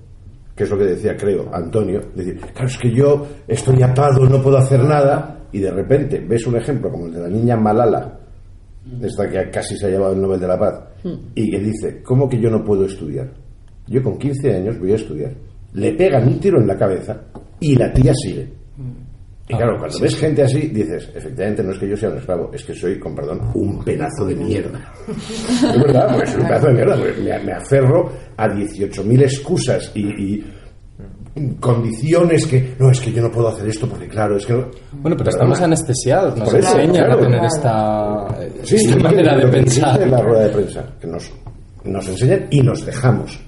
que 0.55 0.65
es 0.65 0.71
lo 0.71 0.77
que 0.77 0.85
decía, 0.85 1.17
creo, 1.17 1.49
Antonio, 1.53 2.01
decir, 2.15 2.39
claro, 2.53 2.69
es 2.69 2.77
que 2.77 2.95
yo 2.95 3.27
estoy 3.49 3.83
atado, 3.83 4.27
no 4.29 4.43
puedo 4.43 4.59
hacer 4.59 4.85
nada, 4.85 5.39
y 5.53 5.59
de 5.61 5.71
repente 5.71 6.21
ves 6.29 6.47
un 6.47 6.57
ejemplo 6.57 6.91
como 6.91 7.07
el 7.07 7.15
de 7.15 7.21
la 7.21 7.29
niña 7.29 7.57
Malala, 7.57 8.19
esta 9.03 9.29
que 9.29 9.51
casi 9.51 9.77
se 9.77 9.87
ha 9.87 9.91
llevado 9.91 10.15
el 10.15 10.21
Nobel 10.21 10.41
de 10.41 10.49
la 10.49 10.59
Paz, 10.59 10.85
y 11.35 11.51
que 11.51 11.59
dice, 11.59 12.03
¿cómo 12.03 12.29
que 12.29 12.41
yo 12.41 12.51
no 12.51 12.65
puedo 12.65 12.85
estudiar? 12.85 13.31
Yo 13.87 14.03
con 14.03 14.19
15 14.19 14.57
años 14.57 14.79
voy 14.79 14.93
a 14.93 14.97
estudiar. 14.97 15.33
Le 15.75 15.93
pegan 15.93 16.27
un 16.27 16.41
tiro 16.41 16.61
en 16.61 16.67
la 16.67 16.77
cabeza 16.77 17.21
y 17.61 17.75
la 17.77 17.93
tía 17.93 18.13
sigue. 18.15 18.49
Y 19.47 19.55
claro, 19.55 19.77
cuando 19.79 19.99
ves 20.01 20.17
gente 20.17 20.43
así, 20.43 20.69
dices, 20.69 21.11
efectivamente 21.15 21.63
no 21.63 21.73
es 21.73 21.79
que 21.79 21.89
yo 21.89 21.97
sea 21.99 22.09
un 22.09 22.17
esclavo, 22.17 22.51
es 22.55 22.65
que 22.65 22.75
soy, 22.75 22.99
con 22.99 23.15
perdón, 23.15 23.41
un 23.55 23.85
pedazo 23.85 24.25
de 24.25 24.35
mierda. 24.37 24.91
es 25.07 25.83
verdad, 25.83 26.17
pues 26.17 26.35
un 26.35 26.47
pedazo 26.47 26.67
de 26.69 26.73
mierda, 26.73 26.97
pues 26.97 27.19
me, 27.19 27.39
me 27.41 27.53
aferro 27.53 28.11
a 28.39 28.49
18.000 28.49 29.23
excusas 29.23 29.93
y, 29.95 30.07
y 30.07 30.54
condiciones 31.61 32.47
que, 32.47 32.77
no, 32.79 32.91
es 32.91 33.01
que 33.01 33.13
yo 33.13 33.21
no 33.23 33.31
puedo 33.31 33.49
hacer 33.49 33.69
esto 33.69 33.89
porque 33.89 34.07
claro, 34.09 34.37
es 34.37 34.47
que... 34.47 34.53
no- 34.53 34.67
Bueno, 34.93 35.17
pero 35.17 35.31
estamos 35.31 35.61
anestesiados, 35.61 36.37
nos 36.37 36.55
enseñan 36.55 37.05
claro. 37.07 37.15
a 37.15 37.21
tener 37.21 37.45
esta, 37.45 38.27
Sí, 38.63 38.77
esta 38.77 38.93
sí, 38.95 39.01
manera 39.03 39.37
de 39.37 39.47
pensar. 39.49 40.01
en 40.03 40.11
la 40.13 40.21
rueda 40.21 40.45
de 40.45 40.49
prensa, 40.51 40.85
que 41.01 41.07
nos, 41.09 41.33
nos 41.85 42.09
enseñan 42.09 42.47
y 42.51 42.61
nos 42.61 42.87
dejamos, 42.87 43.41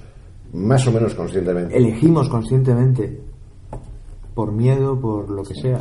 más 0.53 0.85
o 0.87 0.91
menos 0.91 1.13
conscientemente. 1.15 1.77
Elegimos 1.77 2.27
conscientemente, 2.29 3.21
por 4.35 4.51
miedo, 4.51 4.99
por 4.99 5.29
lo 5.29 5.43
que 5.43 5.55
sea. 5.55 5.77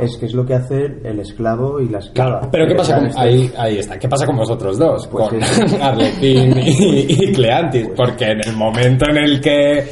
Es 0.00 0.16
que 0.16 0.24
es 0.24 0.32
lo 0.32 0.46
que 0.46 0.54
hace 0.54 0.86
el 1.04 1.20
esclavo 1.20 1.78
y 1.78 1.88
la 1.90 1.98
esclava. 1.98 2.48
Pero 2.50 2.66
¿qué 2.66 2.74
pasa 2.74 2.96
con 2.96 3.10
ahí, 3.14 3.52
ahí 3.58 3.76
está? 3.78 3.98
¿Qué 3.98 4.08
pasa 4.08 4.24
con 4.24 4.36
vosotros 4.38 4.78
dos? 4.78 5.06
Pues 5.06 5.28
con. 5.28 5.42
Arlequín 5.82 6.56
y, 6.58 7.06
y 7.28 7.32
Cleantis, 7.34 7.88
Pues- 7.88 7.98
porque 8.08 8.24
en 8.24 8.40
el 8.48 8.56
momento 8.56 9.04
en 9.10 9.18
el 9.18 9.38
que 9.40 9.84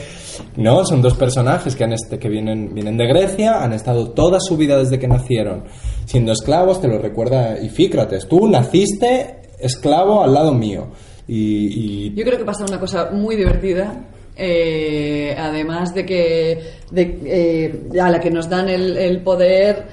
No, 0.60 0.84
son 0.84 1.02
dos 1.02 1.14
personajes 1.14 1.74
que, 1.74 1.84
han 1.84 1.92
este, 1.92 2.18
que 2.18 2.28
vienen, 2.28 2.74
vienen 2.74 2.96
de 2.96 3.06
Grecia, 3.06 3.62
han 3.62 3.72
estado 3.72 4.10
toda 4.10 4.38
su 4.40 4.56
vida 4.56 4.76
desde 4.78 4.98
que 4.98 5.08
nacieron 5.08 5.64
siendo 6.10 6.32
esclavos, 6.32 6.80
te 6.80 6.88
lo 6.88 6.98
recuerda 6.98 7.58
Ifícrates. 7.60 8.26
Tú 8.26 8.48
naciste 8.48 9.42
esclavo 9.60 10.24
al 10.24 10.34
lado 10.34 10.52
mío. 10.52 10.88
Y, 11.28 12.08
y 12.08 12.14
Yo 12.14 12.24
creo 12.24 12.36
que 12.36 12.44
pasa 12.44 12.64
una 12.68 12.80
cosa 12.80 13.10
muy 13.12 13.36
divertida. 13.36 14.06
eh, 14.36 15.36
además 15.38 15.94
de 15.94 16.04
que 16.06 16.60
de, 16.90 17.18
eh, 17.24 18.00
a 18.00 18.10
la 18.10 18.18
que 18.18 18.30
nos 18.30 18.48
dan 18.48 18.68
el, 18.68 18.96
el 18.96 19.22
poder, 19.22 19.86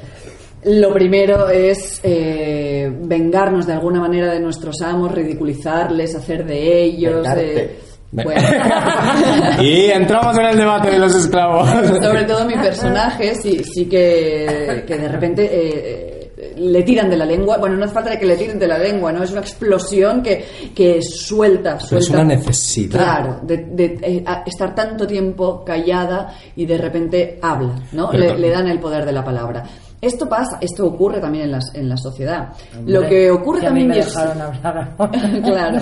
lo 0.64 0.92
primero 0.94 1.50
es 1.50 2.00
eh, 2.04 2.92
vengarnos 3.04 3.68
de 3.68 3.74
alguna 3.74 4.00
manera 4.00 4.34
de 4.34 4.40
nuestros 4.40 4.82
amos, 4.82 5.12
ridiculizarles, 5.12 6.16
hacer 6.16 6.46
de 6.46 6.84
ellos. 6.84 7.16
Vengarte. 7.22 7.76
Bueno. 8.12 8.42
y 9.62 9.86
entramos 9.92 10.38
en 10.38 10.46
el 10.46 10.58
debate 10.58 10.92
de 10.92 11.00
los 11.00 11.14
esclavos. 11.16 11.70
Sobre 11.70 12.24
todo 12.24 12.46
mi 12.46 12.56
personaje, 12.56 13.36
sí, 13.36 13.64
sí 13.64 13.86
que, 13.86 14.84
que 14.88 14.98
de 14.98 15.08
repente 15.10 15.44
eh, 15.44 16.32
eh, 16.38 16.54
le 16.58 16.84
tiran 16.84 17.10
de 17.10 17.18
la 17.18 17.26
lengua. 17.26 17.58
Bueno, 17.58 17.76
no 17.76 17.86
hace 17.86 17.94
falta 17.94 18.18
que 18.18 18.26
le 18.26 18.38
tiren 18.38 18.58
de 18.60 18.68
la 18.68 18.78
lengua, 18.78 19.12
¿no? 19.12 19.24
Es 19.24 19.32
una 19.32 19.42
explosión 19.42 20.22
que, 20.22 20.46
que 20.74 21.02
suelta, 21.02 21.78
Pero 21.90 22.00
es 22.00 22.06
suelta. 22.06 22.24
una 22.24 22.36
necesidad. 22.36 22.98
Claro, 23.00 23.40
de, 23.44 23.58
de, 23.58 23.86
eh, 24.02 24.24
estar 24.46 24.74
tanto 24.74 25.06
tiempo 25.06 25.64
callada 25.66 26.34
y 26.56 26.66
de 26.66 26.78
repente 26.78 27.40
habla, 27.42 27.76
¿no? 27.92 28.12
Le 28.14 28.50
dan 28.50 28.68
el 28.68 28.80
poder 28.80 29.06
de 29.06 29.12
la 29.12 29.24
palabra. 29.24 29.64
Esto 30.00 30.30
pasa, 30.30 30.60
esto 30.62 30.86
ocurre 30.86 31.20
también 31.20 31.46
en, 31.46 31.52
las, 31.54 31.74
en 31.74 31.90
la 31.90 31.98
sociedad. 31.98 32.50
Lo 32.86 33.00
Hombre, 33.00 33.10
que 33.10 33.32
ocurre 33.32 33.62
que 33.62 33.68
a 33.68 33.72
mí 33.72 33.80
también 33.82 33.88
me 33.90 33.96
y 33.96 34.00
es- 34.00 34.06
dejaron 34.14 34.42
hablar 34.42 34.90
ahora. 34.98 35.42
claro. 35.44 35.78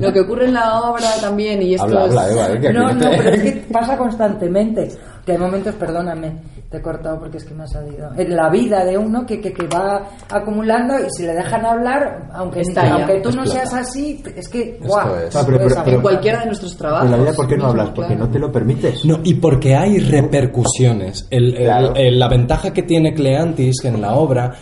Lo 0.00 0.12
que 0.12 0.20
ocurre 0.20 0.44
en 0.46 0.54
la 0.54 0.80
obra 0.80 1.06
también 1.20 1.62
y 1.62 1.74
esto 1.74 1.84
Habla, 1.86 2.06
es- 2.06 2.16
habla, 2.16 2.30
Eva, 2.30 2.48
eh, 2.54 2.60
que 2.60 2.72
No, 2.72 2.88
te- 2.88 2.94
no, 2.94 3.10
pero 3.10 3.28
es 3.30 3.42
que 3.42 3.52
pasa 3.72 3.96
constantemente. 3.96 4.88
Que 5.24 5.32
hay 5.32 5.38
momentos, 5.38 5.74
perdóname, 5.76 6.36
te 6.70 6.76
he 6.76 6.82
cortado 6.82 7.18
porque 7.18 7.38
es 7.38 7.44
que 7.46 7.54
me 7.54 7.62
ha 7.62 7.66
salido. 7.66 8.10
En 8.14 8.36
la 8.36 8.50
vida 8.50 8.84
de 8.84 8.98
uno 8.98 9.24
que, 9.24 9.40
que, 9.40 9.54
que 9.54 9.66
va 9.68 10.02
acumulando 10.28 10.98
y 10.98 11.06
si 11.16 11.22
le 11.24 11.32
dejan 11.32 11.64
hablar, 11.64 12.28
aunque, 12.34 12.60
Estalla. 12.60 12.96
aunque 12.96 13.20
tú 13.22 13.30
no 13.32 13.46
seas 13.46 13.72
así, 13.72 14.22
es 14.36 14.46
que, 14.50 14.78
guau, 14.84 15.14
es. 15.16 15.34
Ah, 15.34 15.42
pero- 15.46 15.56
pero- 15.60 15.78
hablar. 15.78 15.94
en 15.94 16.00
cualquiera 16.02 16.40
de 16.40 16.46
nuestros 16.46 16.76
trabajos. 16.76 17.06
En 17.06 17.12
la 17.12 17.16
vida, 17.16 17.32
¿por 17.32 17.48
qué 17.48 17.56
no 17.56 17.68
hablas? 17.68 17.88
Porque 17.94 18.08
claro. 18.14 18.26
no 18.26 18.30
te 18.32 18.38
lo 18.38 18.52
permites. 18.52 19.02
No, 19.06 19.20
y 19.24 19.32
porque 19.32 19.74
hay 19.74 19.98
repercusiones. 19.98 21.26
El- 21.30 21.54
el- 21.56 21.64
Claro. 21.64 21.92
el- 21.94 22.18
la 22.18 22.28
ventaja 22.28 22.72
que 22.74 22.82
tiene 22.82 23.14
Cleantis 23.44 23.84
en 23.84 24.00
la 24.00 24.14
obra 24.14 24.54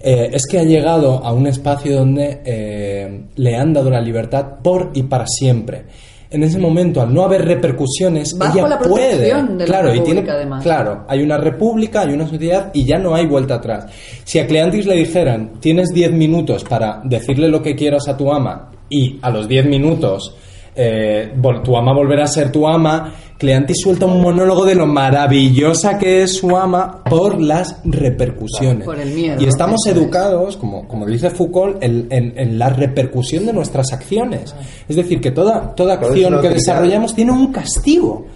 eh, 0.00 0.30
es 0.32 0.46
que 0.46 0.58
ha 0.58 0.64
llegado 0.64 1.24
a 1.24 1.32
un 1.32 1.46
espacio 1.46 1.96
donde 1.96 2.42
eh, 2.44 3.24
le 3.36 3.56
han 3.56 3.72
dado 3.72 3.90
la 3.90 4.00
libertad 4.00 4.58
por 4.62 4.90
y 4.94 5.04
para 5.04 5.26
siempre. 5.26 5.84
En 6.30 6.42
ese 6.42 6.58
momento, 6.58 7.00
al 7.00 7.14
no 7.14 7.22
haber 7.22 7.44
repercusiones, 7.44 8.36
Bajo 8.36 8.58
ella 8.58 8.68
la 8.68 8.78
puede. 8.80 9.28
la 9.28 9.64
claro, 9.64 9.94
y 9.94 10.00
tiene, 10.00 10.28
además. 10.28 10.64
claro, 10.64 11.04
hay 11.06 11.22
una 11.22 11.38
república, 11.38 12.00
hay 12.00 12.12
una 12.12 12.26
sociedad 12.26 12.72
y 12.74 12.84
ya 12.84 12.98
no 12.98 13.14
hay 13.14 13.26
vuelta 13.26 13.54
atrás. 13.54 13.86
Si 14.24 14.40
a 14.40 14.46
Cleantis 14.46 14.84
le 14.84 14.96
dijeran, 14.96 15.60
tienes 15.60 15.90
10 15.94 16.12
minutos 16.12 16.64
para 16.64 17.00
decirle 17.04 17.48
lo 17.48 17.62
que 17.62 17.76
quieras 17.76 18.08
a 18.08 18.16
tu 18.16 18.32
ama 18.32 18.72
y 18.90 19.18
a 19.22 19.30
los 19.30 19.46
10 19.46 19.66
minutos 19.66 20.34
eh, 20.76 21.32
tu 21.64 21.76
ama 21.76 21.92
volverá 21.94 22.24
a 22.24 22.26
ser 22.28 22.50
tu 22.52 22.66
ama, 22.66 23.12
Cleantis 23.38 23.76
suelta 23.82 24.06
un 24.06 24.20
monólogo 24.22 24.64
de 24.64 24.74
lo 24.74 24.86
maravillosa 24.86 25.98
que 25.98 26.22
es 26.22 26.36
su 26.36 26.56
ama 26.56 27.02
por 27.04 27.40
las 27.40 27.80
repercusiones. 27.84 28.84
Por 28.84 28.98
el 28.98 29.10
miedo, 29.12 29.40
Y 29.42 29.46
estamos 29.46 29.80
educados, 29.86 30.56
como, 30.56 30.86
como 30.86 31.04
dice 31.06 31.30
Foucault, 31.30 31.82
en, 31.82 32.06
en- 32.10 32.32
en 32.38 32.58
la 32.58 32.70
repercusión 32.70 33.44
de 33.46 33.52
nuestras 33.52 33.92
acciones. 33.92 34.54
Es 34.88 34.96
decir, 34.96 35.20
que 35.20 35.30
toda, 35.32 35.74
toda 35.74 35.94
acción 35.94 36.40
que 36.40 36.48
desarrollamos 36.50 37.14
tiene 37.14 37.32
un 37.32 37.52
castigo. 37.52 38.26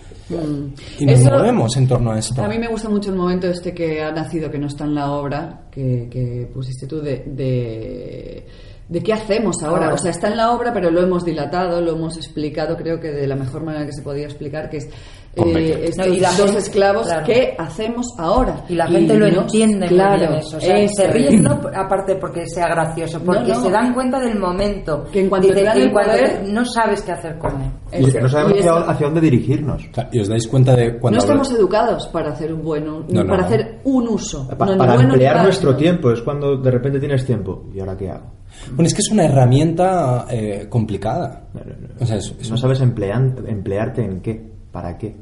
Y 0.99 1.07
nos 1.07 1.21
Eso- 1.21 1.31
movemos 1.31 1.75
en 1.79 1.89
torno 1.89 2.11
a 2.13 2.19
esto. 2.19 2.43
A 2.45 2.49
mí 2.49 2.59
me 2.59 2.69
gusta 2.69 2.89
mucho 2.91 3.09
el 3.11 3.17
momento 3.17 3.47
este 3.49 3.73
que 3.73 4.03
ha 4.03 4.13
nacido, 4.13 4.51
que 4.51 4.59
no 4.59 4.67
está 4.67 4.85
en 4.85 4.95
la 4.95 5.11
obra, 5.13 5.63
que, 5.71 6.09
que 6.11 6.51
pusiste 6.53 6.87
tú, 6.87 7.01
de, 7.01 7.23
de, 7.27 8.47
de 8.89 9.03
qué 9.03 9.13
hacemos 9.13 9.63
ahora. 9.63 9.87
Ahora. 9.87 9.95
O 9.95 9.99
sea, 9.99 10.11
está 10.11 10.29
en 10.29 10.37
la 10.37 10.53
obra, 10.53 10.73
pero 10.73 10.91
lo 10.91 11.01
hemos 11.01 11.25
dilatado, 11.25 11.81
lo 11.81 11.93
hemos 11.93 12.17
explicado, 12.17 12.77
creo 12.77 13.01
que 13.01 13.11
de 13.11 13.27
la 13.27 13.37
mejor 13.37 13.63
manera 13.63 13.87
que 13.87 13.93
se 13.93 14.03
podía 14.03 14.25
explicar, 14.25 14.71
que 14.71 14.79
es 14.79 14.89
eh, 15.37 15.81
estos 15.85 16.07
No, 16.09 16.13
y 16.15 16.21
la 16.21 16.29
dos 16.31 16.37
gente- 16.47 16.59
esclavos, 16.59 17.07
claro. 17.07 17.27
¿qué 17.27 17.55
hacemos 17.59 18.07
ahora? 18.19 18.65
Y 18.69 18.75
la 18.75 18.87
gente 18.89 19.15
lo 19.15 19.31
no- 19.31 19.43
entiende 19.43 19.87
muy 19.87 19.89
claro, 19.89 20.19
bien 20.19 20.33
eso. 20.35 20.57
O 20.57 20.61
sea, 20.61 20.79
eso 20.79 20.95
se 20.97 21.07
ríen 21.09 21.43
no 21.43 21.61
aparte 21.77 22.17
porque 22.17 22.47
sea 22.47 22.67
gracioso, 22.69 23.21
porque 23.25 23.53
no. 23.53 23.63
se 23.63 23.71
dan 23.71 23.95
cuenta 23.95 24.19
del 24.19 24.39
momento. 24.39 25.05
Que 25.13 25.21
en 25.21 25.29
cuanto 25.29 25.49
te 25.49 25.55
que 25.55 25.61
el 25.61 25.83
en 25.83 25.91
cuanto 25.93 26.11
poder- 26.13 26.43
te- 26.45 26.53
no 26.53 26.65
sabes 26.65 27.03
qué 27.03 27.13
hacer 27.13 27.39
con 27.39 27.53
él. 27.61 27.71
Y 28.07 28.11
que 28.13 28.21
no 28.21 28.29
sabemos 28.29 28.89
hacia, 28.89 29.07
dónde 29.07 29.21
dirigirnos. 29.21 29.83
O 29.91 29.95
sea, 29.95 30.09
y 30.13 30.21
os 30.21 30.29
dais 30.29 30.47
cuenta 30.49 30.75
de 30.75 30.99
cuando 30.99 31.19
no 31.19 31.23
hablo- 31.23 31.43
estamos 31.43 31.59
educados 31.59 32.07
para 32.09 32.31
hacer 32.33 32.53
un 32.53 32.63
buen 32.63 32.89
u- 32.89 33.05
No, 33.09 33.23
no, 33.23 33.27
para 33.31 33.41
no. 33.43 33.47
hacer 33.47 33.81
un 33.85 34.09
uso 34.09 34.49
Pa- 34.49 34.67
no, 34.67 34.73
ni 34.73 34.79
para 34.79 34.95
bueno 34.95 35.13
emplear 35.15 35.43
nuestro 35.45 35.77
tiempo 35.77 36.11
es 36.11 36.21
cuando 36.23 36.57
de 36.57 36.71
repente 36.71 36.99
tienes 36.99 37.25
tiempo. 37.25 37.65
¿Y 37.73 37.81
ahora 37.81 37.97
qué 37.97 38.11
hago? 38.11 38.33
Bueno, 38.73 38.87
es 38.89 38.95
que 38.95 39.01
es 39.03 39.11
una 39.11 39.25
herramienta 39.27 40.27
eh, 40.31 40.67
complicada. 40.69 41.45
No, 41.55 41.61
no, 41.61 41.89
no. 41.89 41.89
O 42.01 42.07
sea, 42.07 42.17
es- 42.17 42.35
es 42.41 42.49
No 42.49 42.57
un- 42.57 42.61
sabes 42.61 42.81
emplean- 42.81 43.37
emplearte 43.47 44.03
en 44.05 44.21
qué, 44.21 44.58
para 44.83 44.97
qué, 44.97 45.17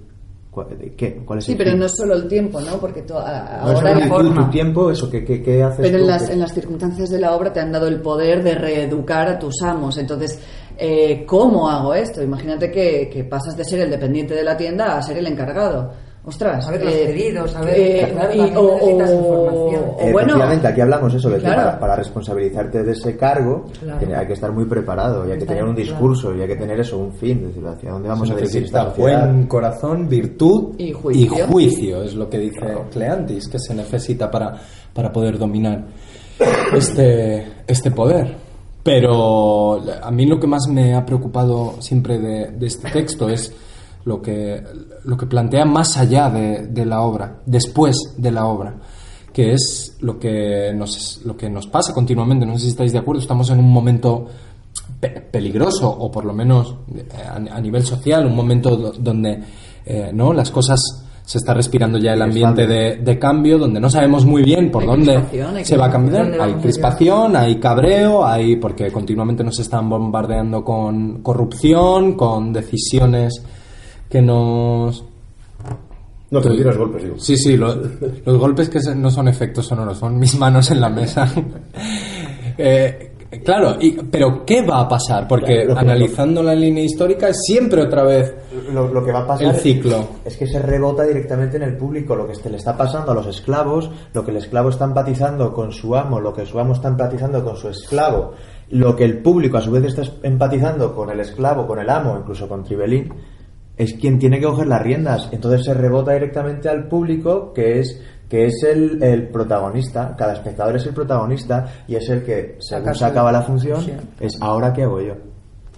¿Cuál, 0.51 0.79
de 0.79 0.93
qué, 0.95 1.17
cuál 1.25 1.39
es 1.39 1.45
sí 1.47 1.53
el 1.53 1.59
pero 1.59 1.77
no 1.77 1.85
es 1.87 1.93
solo 1.97 2.15
el 2.15 2.29
tiempo 2.29 2.61
no 2.61 2.79
porque 2.79 3.03
to- 3.03 3.19
a- 3.19 3.61
No 3.63 3.69
ahora 3.73 3.95
la 3.95 4.07
forma 4.07 4.45
tu 4.47 4.51
tiempo, 4.51 4.91
eso, 4.91 5.11
¿qué, 5.11 5.23
qué, 5.25 5.43
qué 5.43 5.63
haces 5.63 5.81
Pero 5.81 5.99
en 5.99 6.03
tú? 6.05 6.09
las, 6.09 6.23
¿Qué- 6.27 6.33
en 6.33 6.41
las 6.41 6.53
circunstancias 6.55 7.11
de 7.11 7.19
la 7.21 7.35
obra 7.37 7.53
te 7.53 7.61
han 7.61 7.73
dado 7.73 7.87
el 7.89 8.01
poder 8.01 8.43
de 8.43 8.55
reeducar 8.55 9.29
a 9.29 9.39
tus 9.39 9.61
amos. 9.63 9.97
Entonces, 9.99 10.39
eh, 10.79 11.25
¿cómo 11.27 11.69
hago 11.69 11.95
esto? 11.95 12.23
Imagínate 12.23 12.71
que, 12.71 13.09
que 13.13 13.25
pasas 13.25 13.57
de 13.57 13.65
ser 13.65 13.81
el 13.81 13.91
dependiente 13.91 14.35
de 14.35 14.45
la 14.45 14.57
tienda 14.57 14.97
a 14.97 15.03
ser 15.03 15.19
el 15.19 15.27
encargado. 15.27 15.93
Ostras. 16.27 16.65
Saber 16.65 16.85
los 16.85 16.93
pedidos, 16.93 17.51
saber- 17.53 17.75
eh, 17.79 18.09
claro, 18.13 18.35
y- 18.35 18.41
o, 18.57 18.73
necesitas 18.75 19.11
o- 19.13 19.97
Eh, 20.01 20.13
bueno, 20.13 20.35
aquí 20.43 20.81
hablamos 20.81 21.15
eso, 21.15 21.29
de 21.31 21.37
que 21.37 21.43
Claro. 21.43 21.57
para, 21.63 21.79
para 21.79 21.97
responsabilizarte 21.97 22.83
de 22.83 22.93
ese 22.93 23.17
cargo 23.17 23.67
Claro. 23.81 24.19
hay 24.19 24.27
que 24.27 24.33
estar 24.33 24.51
muy 24.53 24.65
preparado 24.65 25.27
y 25.29 25.31
hay 25.31 25.39
que 25.39 25.47
tener 25.47 25.63
un 25.65 25.75
claro. 25.77 25.89
discurso 25.89 26.35
y 26.35 26.41
hay 26.43 26.49
que 26.49 26.57
tener 26.57 26.81
eso, 26.81 26.99
un 26.99 27.13
fin, 27.13 27.39
es 27.43 27.55
decir, 27.55 27.65
hacia 27.69 27.93
dónde 27.93 28.09
vamos 28.09 28.27
se 28.27 28.35
a 28.35 28.37
dirigir 28.39 28.65
esta 28.65 28.85
buen 28.87 29.47
corazón, 29.47 30.09
virtud 30.09 30.75
Y 30.79 30.93
juicio. 30.93 31.47
juicio, 31.47 32.03
es 32.03 32.15
lo 32.15 32.29
que 32.29 32.39
dice 32.39 32.77
Cleantis, 32.91 33.47
que 33.47 33.59
se 33.61 33.75
necesita 33.75 34.29
para, 34.29 34.53
para 34.93 35.13
poder 35.13 35.39
dominar 35.39 35.85
este, 36.75 37.47
este 37.67 37.91
poder. 37.93 38.35
Pero 38.83 39.81
a 40.03 40.11
mí 40.11 40.27
lo 40.27 40.39
que 40.39 40.47
más 40.47 40.67
me 40.69 40.95
ha 40.95 41.05
preocupado 41.05 41.75
siempre 41.81 42.19
de, 42.19 42.51
de 42.53 42.67
este 42.67 42.91
texto 42.91 43.29
es 43.29 43.53
lo 44.07 44.23
que, 44.23 44.63
lo 45.05 45.17
que 45.19 45.27
plantea 45.27 45.65
más 45.67 45.99
allá 45.99 46.31
de, 46.31 46.69
de 46.69 46.87
la 46.87 47.03
obra, 47.03 47.41
después 47.45 47.97
de 48.17 48.31
la 48.31 48.47
obra, 48.47 48.77
que 49.33 49.53
es 49.53 49.97
lo 50.01 50.19
que, 50.19 50.73
nos, 50.75 51.21
lo 51.27 51.37
que 51.37 51.51
nos 51.51 51.67
pasa 51.67 51.93
continuamente. 51.93 52.47
No 52.47 52.55
sé 52.55 52.61
si 52.61 52.69
estáis 52.69 52.93
de 52.93 52.99
acuerdo, 53.01 53.21
estamos 53.21 53.51
en 53.51 53.59
un 53.59 53.71
momento 53.71 54.27
pe- 54.99 55.21
peligroso, 55.31 55.91
o 55.91 56.11
por 56.11 56.25
lo 56.25 56.33
menos 56.33 56.75
eh, 56.95 57.05
a, 57.29 57.35
a 57.57 57.61
nivel 57.61 57.85
social, 57.85 58.25
un 58.27 58.35
momento 58.35 58.77
do- 58.77 58.93
donde 58.99 59.41
eh, 59.85 60.11
no 60.15 60.33
las 60.33 60.51
cosas 60.51 60.81
se 61.25 61.39
está 61.39 61.53
respirando 61.53 61.99
ya 61.99 62.13
el 62.13 62.23
ambiente 62.23 62.69
de, 62.69 62.97
de 62.99 63.19
cambio, 63.19 63.59
donde 63.59 63.81
no 63.81 63.91
sabemos 63.91 64.25
muy 64.25 64.45
bien 64.45 64.71
por 64.71 64.83
Hay 64.83 64.89
dónde 64.89 65.65
se 65.65 65.77
va 65.77 65.87
a 65.87 65.91
cambiar. 65.91 66.23
¿Dónde 66.29 66.41
Hay 66.41 66.53
crispación, 66.63 67.35
hay 67.37 67.57
cabreo, 67.59 68.25
hay 68.25 68.55
porque 68.57 68.93
continuamente 68.93 69.43
nos 69.43 69.59
están 69.59 69.91
bombardeando 69.91 70.63
con 70.65 71.23
corrupción, 71.23 72.15
con 72.15 72.53
decisiones 72.53 73.43
que 74.11 74.23
nos 74.23 75.05
No, 76.31 76.41
me 76.41 76.51
tiras 76.57 76.77
golpes, 76.77 77.03
digo. 77.05 77.19
Sí, 77.19 77.37
sí, 77.37 77.57
lo- 77.57 77.75
los 78.25 78.39
golpes 78.39 78.69
que 78.69 78.81
se- 78.81 78.95
no 78.97 79.11
son 79.11 79.29
efectos 79.29 79.67
sonoros, 79.67 79.99
son 79.99 80.19
mis 80.19 80.37
manos 80.39 80.71
en 80.71 80.81
la 80.81 80.89
mesa. 80.89 81.27
Eh, 82.59 83.13
claro, 83.45 83.77
y- 83.79 83.93
pero 83.93 84.45
¿qué 84.47 84.63
va 84.65 84.81
a 84.81 84.89
pasar? 84.89 85.29
Porque 85.29 85.67
analizando 85.77 86.43
la 86.43 86.55
línea 86.55 86.83
histórica 86.85 87.29
es 87.29 87.37
siempre 87.45 87.83
otra 87.83 88.03
vez 88.03 88.35
Lo, 88.73 88.89
lo 88.89 89.05
que 89.05 89.13
va 89.13 89.21
a 89.21 89.27
pasar 89.27 89.55
el 89.55 89.61
ciclo. 89.61 90.09
es 90.25 90.37
que 90.39 90.47
se 90.47 90.59
rebota 90.61 91.03
directamente 91.03 91.57
en 91.59 91.65
el 91.65 91.77
público 91.77 92.17
lo 92.17 92.27
que 92.27 92.33
este- 92.33 92.49
le 92.49 92.57
está 92.57 92.75
pasando 92.77 93.13
a 93.13 93.15
los 93.15 93.27
esclavos, 93.27 93.91
lo 94.15 94.25
que 94.25 94.31
el 94.31 94.39
esclavo 94.39 94.71
está 94.71 94.87
empatizando 94.87 95.53
con 95.53 95.71
su 95.73 95.95
amo, 95.95 96.19
lo 96.19 96.33
que 96.33 96.47
su 96.47 96.59
amo 96.59 96.73
está 96.73 96.89
empatizando 96.89 97.45
con 97.45 97.57
su 97.57 97.69
esclavo, 97.69 98.33
lo 98.71 98.97
que 98.97 99.05
el 99.05 99.19
público 99.19 99.59
a 99.59 99.61
su 99.61 99.71
vez 99.71 99.85
está 99.85 100.03
empatizando 100.23 100.95
con 100.95 101.11
el 101.11 101.21
esclavo, 101.21 101.67
con 101.67 101.79
el 101.79 101.91
amo, 101.91 102.17
incluso 102.19 102.49
con 102.49 102.65
Tribelín, 102.65 103.13
es 103.77 103.95
quien 103.95 104.19
tiene 104.19 104.39
que 104.41 104.47
coger 104.47 104.67
las 104.67 104.83
riendas. 104.83 105.29
Entonces 105.33 105.65
se 105.65 105.75
rebota 105.75 106.13
directamente 106.13 106.69
al 106.69 106.89
público 106.89 107.53
que 107.53 107.81
es 107.81 108.01
que 108.29 108.47
es 108.47 108.61
el, 108.65 109.01
el 109.05 109.29
protagonista, 109.29 110.17
cada 110.19 110.33
espectador 110.33 110.75
es 110.75 110.85
el 110.87 110.95
protagonista 110.95 111.65
y 111.87 111.95
es 111.95 112.09
el 112.09 112.25
que, 112.25 112.57
según 112.59 112.87
Saca 112.87 112.95
se 112.95 113.05
acaba 113.05 113.31
la 113.31 113.43
función, 113.43 113.81
es 114.19 114.37
ahora 114.41 114.73
qué 114.73 114.83
hago 114.83 115.01
yo. 115.01 115.15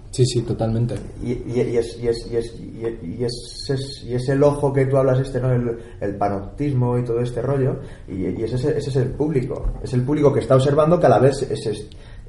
Sí, 0.09 0.25
sí, 0.25 0.41
totalmente. 0.41 0.95
Y, 1.23 1.33
y- 1.33 1.61
y 1.71 1.77
es, 1.77 1.99
y, 2.01 2.07
es, 2.07 2.25
y, 2.31 2.35
es, 2.37 2.55
y, 2.59 2.83
es, 2.83 3.03
y 3.03 3.23
es- 3.23 3.69
es- 3.69 4.03
y 4.03 4.15
es 4.15 4.27
el 4.29 4.41
ojo 4.41 4.73
que 4.73 4.87
tú 4.87 4.97
hablas, 4.97 5.19
este, 5.19 5.39
¿no? 5.39 5.51
El, 5.51 5.77
el 6.01 6.15
panoptismo 6.15 6.97
y 6.97 7.05
todo 7.05 7.19
este 7.19 7.43
rollo, 7.43 7.81
y, 8.07 8.29
y 8.29 8.43
ese, 8.43 8.55
es- 8.55 8.65
ese 8.65 8.89
es 8.89 8.95
el 8.95 9.09
público. 9.11 9.67
Es 9.83 9.93
el 9.93 10.01
público 10.01 10.33
que 10.33 10.39
está 10.39 10.55
observando 10.55 10.99
cada 10.99 11.19
vez 11.19 11.47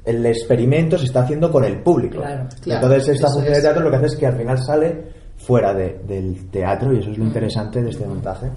el 0.05 0.25
experimento 0.27 0.97
se 0.99 1.05
está 1.05 1.21
haciendo 1.23 1.51
con 1.51 1.63
el 1.63 1.81
público. 1.81 2.17
Claro, 2.17 2.47
claro, 2.61 2.85
Entonces 2.85 3.15
esta 3.15 3.27
función 3.29 3.53
de 3.55 3.61
teatro 3.61 3.81
lo 3.83 3.89
que 3.89 3.95
hace 3.97 4.05
es 4.05 4.15
que 4.15 4.27
al 4.27 4.37
final 4.37 4.57
sale 4.63 5.20
fuera 5.45 5.73
de- 5.73 5.99
del 6.07 6.49
teatro 6.49 6.93
y 6.93 6.99
eso 6.99 7.11
es 7.11 7.17
lo 7.17 7.25
interesante 7.25 7.81
de 7.81 7.89
este 7.89 8.05
montaje. 8.05 8.47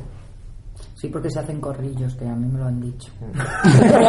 Sí, 0.96 1.08
porque 1.08 1.28
se 1.30 1.38
hacen 1.40 1.60
corrillos, 1.60 2.14
que 2.14 2.26
a 2.26 2.34
mí 2.34 2.46
me 2.50 2.58
lo 2.58 2.64
han 2.66 2.80
dicho. 2.80 3.12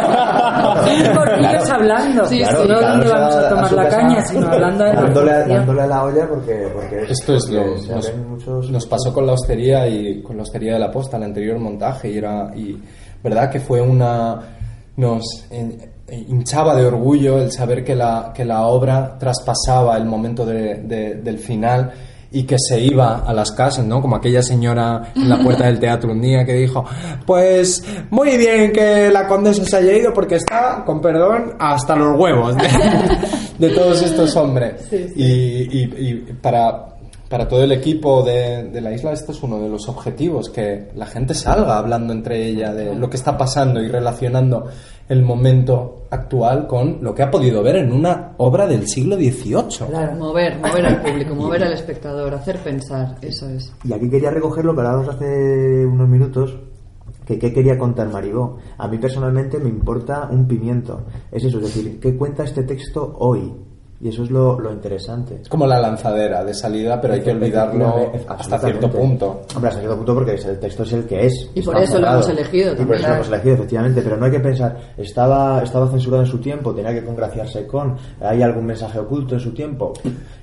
corrillos 1.14 1.70
hablando. 1.70 2.26
Sí, 2.26 2.38
Claro, 2.38 2.64
no 2.64 2.80
cada 2.80 2.90
donde 2.92 3.06
uno 3.06 3.14
vamos 3.20 3.34
a 3.36 3.48
tomar 3.48 3.68
su 3.68 3.76
la 3.76 3.84
casa 3.84 3.96
caña, 3.98 4.24
sino 4.24 4.46
hablando 4.48 4.84
de 4.84 4.94
la 4.94 5.00
dándole, 5.02 5.30
producción. 5.30 5.56
dándole 5.58 5.82
a 5.82 5.86
la 5.86 6.04
olla 6.04 6.28
porque, 6.28 6.68
porque 6.72 7.02
Esto 7.12 7.34
es 7.34 7.50
lo 7.50 7.62
porque 7.64 7.80
se 7.80 7.94
nos, 7.94 8.14
muchos 8.28 8.70
nos 8.70 8.86
pasó 8.86 9.12
con 9.12 9.26
la 9.26 9.32
hostería 9.32 9.86
y 9.88 10.22
con 10.22 10.36
la 10.36 10.42
hostería 10.42 10.74
de 10.74 10.78
la 10.78 10.90
posta, 10.90 11.16
el 11.16 11.24
anterior 11.24 11.58
montaje 11.58 12.10
y 12.10 12.18
era 12.18 12.50
y 12.54 12.80
verdad 13.22 13.50
que 13.50 13.60
fue 13.60 13.80
una 13.80 14.40
nos 14.96 15.22
eh, 15.50 15.90
hinchaba 16.28 16.74
de 16.74 16.86
orgullo 16.86 17.38
el 17.38 17.52
saber 17.52 17.84
que 17.84 17.94
la 17.94 18.32
que 18.34 18.44
la 18.44 18.66
obra 18.66 19.16
traspasaba 19.18 19.96
el 19.96 20.06
momento 20.06 20.46
de- 20.46 20.82
de- 20.84 21.14
del 21.16 21.38
final 21.38 21.90
y 22.32 22.42
que 22.44 22.56
se 22.58 22.80
iba 22.80 23.18
a 23.26 23.32
las 23.32 23.52
casas, 23.52 23.84
¿no? 23.84 24.00
Como 24.02 24.16
aquella 24.16 24.42
señora 24.42 25.12
en 25.14 25.28
la 25.28 25.38
puerta 25.38 25.66
del 25.66 25.78
teatro 25.78 26.10
un 26.12 26.20
día 26.20 26.44
que 26.44 26.54
dijo, 26.54 26.84
pues 27.24 27.84
muy 28.10 28.36
bien 28.36 28.72
que 28.72 29.10
la 29.10 29.26
condesa 29.26 29.64
se 29.64 29.76
haya 29.76 29.92
ido 29.92 30.12
porque 30.12 30.36
está, 30.36 30.82
con 30.84 31.00
perdón, 31.00 31.54
hasta 31.58 31.94
los 31.96 32.18
huevos 32.18 32.56
de, 32.56 32.68
de 33.68 33.74
todos 33.74 34.02
estos 34.02 34.34
hombres. 34.36 34.74
Y, 34.92 35.24
y- 35.24 35.94
y 35.98 36.14
para, 36.42 36.95
para 37.28 37.48
todo 37.48 37.64
el 37.64 37.72
equipo 37.72 38.22
de, 38.22 38.64
de 38.64 38.80
la 38.80 38.92
isla 38.92 39.12
esto 39.12 39.32
es 39.32 39.42
uno 39.42 39.60
de 39.60 39.68
los 39.68 39.88
objetivos, 39.88 40.50
que 40.50 40.88
la 40.94 41.06
gente 41.06 41.34
salga 41.34 41.78
hablando 41.78 42.12
entre 42.12 42.46
ella 42.46 42.72
de 42.72 42.94
lo 42.94 43.10
que 43.10 43.16
está 43.16 43.36
pasando 43.36 43.82
y 43.82 43.88
relacionando 43.88 44.66
el 45.08 45.22
momento 45.22 46.06
actual 46.10 46.66
con 46.66 46.98
lo 47.02 47.14
que 47.14 47.22
ha 47.22 47.30
podido 47.30 47.62
ver 47.62 47.76
en 47.76 47.92
una 47.92 48.32
obra 48.38 48.66
del 48.66 48.86
siglo 48.88 49.16
XVIII. 49.16 50.16
Mover, 50.18 50.58
mover 50.58 50.86
al 50.86 51.02
público, 51.02 51.34
mover 51.34 51.64
al 51.64 51.72
espectador, 51.72 52.34
hacer 52.34 52.58
pensar, 52.58 53.16
eso 53.22 53.48
es. 53.48 53.72
Y 53.84 53.92
aquí 53.92 54.08
quería 54.10 54.30
recoger 54.30 54.64
lo 54.64 54.74
que 54.74 54.80
hablábamos 54.80 55.08
hace 55.08 55.86
unos 55.86 56.08
minutos, 56.08 56.56
que 57.24 57.38
qué 57.38 57.52
quería 57.52 57.78
contar 57.78 58.08
Maribó. 58.08 58.58
A 58.78 58.88
mí 58.88 58.98
personalmente 58.98 59.58
me 59.58 59.68
importa 59.68 60.28
un 60.30 60.46
pimiento. 60.46 61.06
Es 61.30 61.44
eso, 61.44 61.58
es 61.58 61.74
decir, 61.74 62.00
¿qué 62.00 62.16
cuenta 62.16 62.44
este 62.44 62.62
texto 62.62 63.16
hoy? 63.18 63.52
Y 64.00 64.08
eso 64.08 64.24
es 64.24 64.30
lo, 64.30 64.60
lo 64.60 64.70
interesante. 64.72 65.38
Es 65.42 65.48
como 65.48 65.66
la 65.66 65.80
lanzadera 65.80 66.44
de 66.44 66.52
salida, 66.52 67.00
pero 67.00 67.14
hay 67.14 67.22
que 67.22 67.30
olvidarlo 67.30 68.12
hasta 68.28 68.58
cierto 68.58 68.90
punto. 68.90 69.42
Hombre, 69.54 69.68
hasta 69.68 69.80
cierto 69.80 69.96
punto 69.96 70.14
porque 70.14 70.32
el 70.34 70.58
texto 70.58 70.82
es 70.82 70.92
el 70.92 71.04
que 71.06 71.26
es. 71.26 71.50
Y 71.54 71.62
por 71.62 71.76
eso 71.78 71.94
lo 71.94 71.98
cerrado. 72.00 72.14
hemos 72.16 72.28
elegido 72.28 72.72
Y 72.72 72.76
por 72.76 72.78
también. 72.78 72.98
eso 73.00 73.08
lo 73.08 73.14
hemos 73.14 73.28
elegido, 73.28 73.54
efectivamente. 73.54 74.02
Pero 74.02 74.16
no 74.18 74.26
hay 74.26 74.32
que 74.32 74.40
pensar, 74.40 74.76
estaba, 74.98 75.62
estaba 75.62 75.88
censurado 75.88 76.22
en 76.24 76.28
su 76.28 76.38
tiempo, 76.38 76.74
tenía 76.74 76.92
que 76.92 77.04
congraciarse 77.04 77.66
con, 77.66 77.96
hay 78.20 78.42
algún 78.42 78.66
mensaje 78.66 78.98
oculto 78.98 79.34
en 79.34 79.40
su 79.40 79.52
tiempo. 79.54 79.94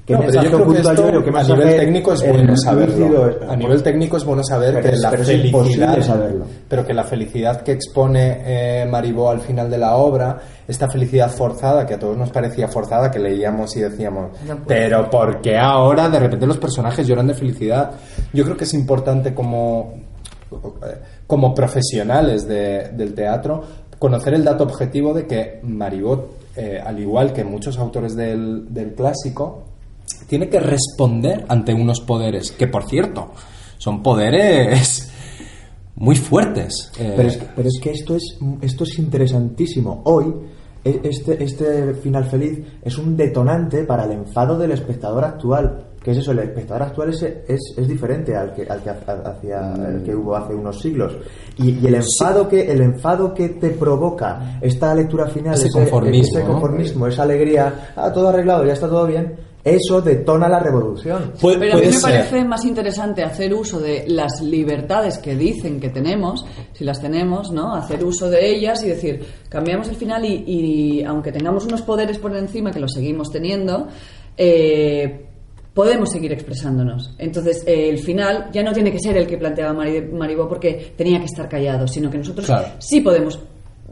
¿Qué 0.06 0.14
No, 0.14 0.20
pero 0.20 0.32
mensaje 0.34 0.46
yo 0.50 0.52
creo 0.52 0.58
que 0.58 0.64
oculto 0.64 0.90
hay 0.90 0.96
esto, 0.96 1.06
hoy 1.08 1.16
o 1.16 1.24
qué 1.24 1.30
a 1.40 1.44
nivel 1.44 1.78
técnico 1.80 2.14
es 2.14 2.28
bueno 2.28 2.58
saberlo. 2.58 3.30
es- 3.30 3.50
A 3.50 3.56
nivel 3.56 3.84
técnico 3.84 4.18
es 4.18 4.26
bueno 4.26 4.44
saber 4.44 4.74
Pero 4.74 4.84
que 4.90 4.96
es- 4.96 5.00
la 5.02 5.12
felicidad, 5.12 6.02
saberlo. 6.02 6.46
pero 6.68 6.86
que 6.86 6.94
la 6.94 7.04
felicidad 7.06 7.62
que 7.62 7.72
expone 7.72 8.42
eh, 8.46 8.86
Maribó 8.86 9.30
al 9.30 9.40
final 9.40 9.70
de 9.70 9.78
la 9.78 9.96
obra, 9.96 10.38
esta 10.68 10.90
felicidad 10.90 11.30
forzada 11.32 11.86
que 11.86 11.94
a 11.94 12.00
todos 12.00 12.18
nos 12.18 12.32
parecía 12.32 12.68
forzada, 12.68 13.10
que 13.10 13.20
leíamos 13.20 13.76
y 13.78 13.80
decíamos, 13.80 14.32
No 14.46 14.58
pero 14.68 15.10
¿por 15.10 15.40
qué 15.40 15.58
ahora 15.58 16.10
de 16.10 16.20
repente 16.20 16.48
los 16.48 16.58
personajes 16.58 17.08
lloran 17.08 17.28
de 17.28 17.36
felicidad? 17.36 17.92
Yo 18.34 18.44
creo 18.44 18.58
que 18.58 18.66
es 18.66 18.74
importante 18.74 19.34
como 19.34 19.94
como 21.28 21.54
profesionales 21.54 22.48
de- 22.48 22.90
del 22.94 23.14
teatro 23.16 23.62
conocer 23.98 24.34
el 24.34 24.44
dato 24.44 24.66
objetivo 24.66 25.14
de 25.14 25.26
que 25.26 25.60
Maribó, 25.64 26.28
eh, 26.58 26.80
al 26.86 27.00
igual 27.00 27.32
que 27.32 27.44
muchos 27.46 27.78
autores 27.80 28.16
del, 28.16 28.72
del 28.74 28.94
clásico, 28.94 29.64
tiene 30.28 30.50
que 30.50 30.60
responder 30.60 31.46
ante 31.48 31.74
unos 31.74 32.02
poderes, 32.02 32.52
que 32.52 32.68
por 32.68 32.84
cierto, 32.88 33.32
son 33.78 34.02
poderes 34.04 35.12
muy 35.96 36.16
fuertes. 36.16 36.92
Eh, 37.00 37.14
Pero 37.16 37.30
es, 37.30 37.38
que, 37.38 37.46
pero 37.56 37.68
es 37.68 37.80
que 37.82 37.92
esto 37.92 38.16
es, 38.16 38.38
esto 38.62 38.84
es 38.84 38.98
interesantísimo. 39.00 40.02
Hoy, 40.06 40.34
e- 40.84 41.00
este, 41.04 41.42
este 41.44 41.94
final 41.96 42.26
feliz 42.26 42.60
es 42.84 42.98
un 42.98 43.16
detonante 43.16 43.84
para 43.84 44.06
el 44.06 44.12
enfado 44.12 44.58
del 44.58 44.72
espectador 44.72 45.24
actual. 45.24 45.86
que 46.04 46.12
es 46.12 46.18
eso? 46.18 46.32
El 46.32 46.40
espectador 46.40 46.82
actual 46.84 47.10
es, 47.12 47.22
es, 47.24 47.62
es 47.78 47.88
diferente 47.88 48.36
al 48.36 48.54
que, 48.54 48.64
al 48.64 48.82
que, 48.82 48.90
ha- 48.90 49.22
hacia, 49.26 49.74
el 49.88 50.04
que 50.04 50.14
hubo 50.16 50.36
hace 50.36 50.54
unos 50.56 50.82
siglos. 50.82 51.14
Y, 51.58 51.80
y 51.80 51.86
el, 51.88 51.96
enfado 51.96 52.48
que, 52.50 52.70
el 52.72 52.82
enfado 52.82 53.34
que 53.34 53.50
te 53.50 53.70
provoca 53.70 54.58
esta 54.62 54.94
lectura 54.96 55.28
final, 55.28 55.54
Ese 55.54 55.70
conformismo, 55.70 56.38
ese 56.40 56.48
¿no? 56.48 56.52
conformismo, 56.54 57.08
esa 57.08 57.24
alegría, 57.24 57.94
ah, 57.96 58.12
todo 58.12 58.30
arreglado, 58.30 58.66
ya 58.66 58.74
está 58.74 58.90
todo 58.90 59.06
bien, 59.06 59.36
eso 59.64 60.02
detona 60.02 60.50
la 60.50 60.60
revolución. 60.60 61.32
Pero 61.42 61.74
a 61.74 61.78
mí 61.78 61.86
me 61.86 61.92
ser. 61.94 62.02
parece 62.02 62.44
más 62.44 62.66
interesante 62.66 63.24
hacer 63.24 63.54
uso 63.54 63.80
de 63.80 64.04
las 64.08 64.42
libertades 64.42 65.18
que 65.20 65.36
dicen 65.36 65.80
que 65.80 65.90
tenemos, 65.90 66.46
si 66.74 66.84
las 66.84 67.00
tenemos, 67.02 67.52
¿no? 67.52 67.74
Hacer 67.74 68.04
uso 68.04 68.30
de 68.30 68.46
ellas 68.56 68.84
y 68.84 68.90
decir, 68.90 69.26
cambiamos 69.50 69.88
el 69.88 69.96
final 69.96 70.26
y, 70.26 70.44
y 70.46 71.04
aunque 71.04 71.32
tengamos 71.32 71.66
unos 71.66 71.82
poderes 71.82 72.18
por 72.18 72.36
encima, 72.36 72.72
que 72.72 72.80
los 72.82 72.92
seguimos 72.92 73.32
teniendo, 73.32 73.88
eh, 74.38 75.28
podemos 75.74 76.12
seguir 76.12 76.32
expresándonos. 76.34 77.16
Entonces, 77.18 77.64
eh, 77.66 77.90
el 77.90 78.00
final 78.00 78.50
ya 78.52 78.64
no 78.64 78.74
tiene 78.74 78.92
que 78.92 79.00
ser 79.00 79.18
el 79.18 79.26
que 79.26 79.38
planteaba 79.38 79.74
Mari- 79.74 80.12
Maribó 80.12 80.48
porque 80.48 80.94
tenía 80.98 81.20
que 81.20 81.26
estar 81.26 81.48
callado, 81.48 81.88
sino 81.88 82.12
que 82.12 82.18
nosotros 82.18 82.46
Claro. 82.46 82.68
sí 82.80 83.02
podemos, 83.02 83.40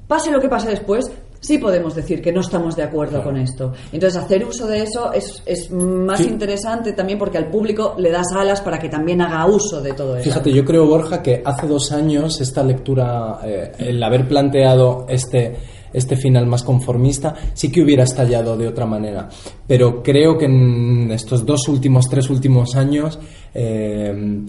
pase 0.08 0.32
lo 0.32 0.40
que 0.42 0.50
pase 0.50 0.70
después, 0.70 1.10
sí 1.42 1.58
podemos 1.58 1.94
decir 1.96 2.22
que 2.22 2.32
no 2.32 2.40
estamos 2.40 2.76
de 2.78 2.84
acuerdo 2.84 3.22
con 3.22 3.36
esto. 3.36 3.74
Entonces, 3.92 4.22
hacer 4.24 4.46
uso 4.46 4.66
de 4.68 4.84
eso 4.84 5.12
es, 5.12 5.44
es 5.46 5.70
más 5.72 6.20
Sí. 6.22 6.28
interesante 6.30 6.94
también 6.94 7.20
porque 7.20 7.38
al 7.38 7.50
público 7.50 7.96
le 7.98 8.12
das 8.12 8.28
alas 8.34 8.62
para 8.62 8.80
que 8.80 8.88
también 8.88 9.22
haga 9.22 9.46
uso 9.48 9.82
de 9.82 9.92
todo 9.94 10.16
eso. 10.16 10.24
Fíjate, 10.24 10.54
yo 10.54 10.64
creo, 10.64 10.86
Borja, 10.86 11.22
que 11.22 11.42
hace 11.44 11.68
dos 11.68 11.92
años 11.92 12.40
esta 12.40 12.64
lectura, 12.64 13.40
eh, 13.44 13.72
el 13.80 14.02
haber 14.04 14.28
planteado 14.28 15.06
este, 15.10 15.56
este 15.92 16.16
final 16.16 16.46
más 16.46 16.64
conformista, 16.64 17.34
sí 17.54 17.72
que 17.72 17.82
hubiera 17.82 18.04
estallado 18.04 18.56
de 18.56 18.68
otra 18.68 18.86
manera. 18.86 19.28
Pero 19.68 20.02
creo 20.04 20.38
que 20.38 20.46
en 20.46 21.12
estos 21.12 21.46
dos 21.46 21.68
últimos, 21.68 22.06
tres 22.08 22.30
últimos 22.30 22.76
años, 22.76 23.20
eh, 23.54 24.46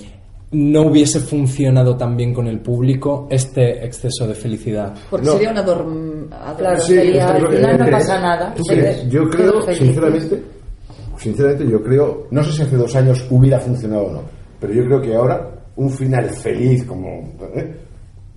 no 0.52 0.82
hubiese 0.82 1.18
funcionado 1.20 1.96
tan 1.96 2.16
bien 2.16 2.34
con 2.34 2.46
el 2.46 2.60
público 2.60 3.26
este 3.30 3.84
exceso 3.84 4.26
de 4.26 4.34
felicidad. 4.34 4.94
Porque 5.10 5.26
No. 5.26 5.32
sería 5.32 5.50
una 5.50 5.64
Claro, 6.56 6.80
Sí, 6.80 6.98
al 7.18 7.48
que 7.48 7.56
final 7.56 7.78
no 7.78 7.84
crees. 7.86 7.90
pasa 7.90 8.20
nada. 8.20 8.54
Yo 9.08 9.28
creo, 9.30 9.62
sinceramente, 9.72 10.42
sinceramente, 11.18 11.68
yo 11.70 11.82
creo, 11.82 12.26
no 12.30 12.42
sé 12.44 12.52
si 12.52 12.62
hace 12.62 12.76
dos 12.76 12.94
años 12.96 13.24
hubiera 13.30 13.58
funcionado 13.60 14.04
o 14.06 14.12
no, 14.12 14.22
pero 14.60 14.72
yo 14.74 14.84
creo 14.84 15.00
que 15.00 15.14
ahora 15.14 15.48
un 15.76 15.90
final 15.90 16.28
feliz, 16.30 16.84
como 16.84 17.08
¿eh? 17.54 17.74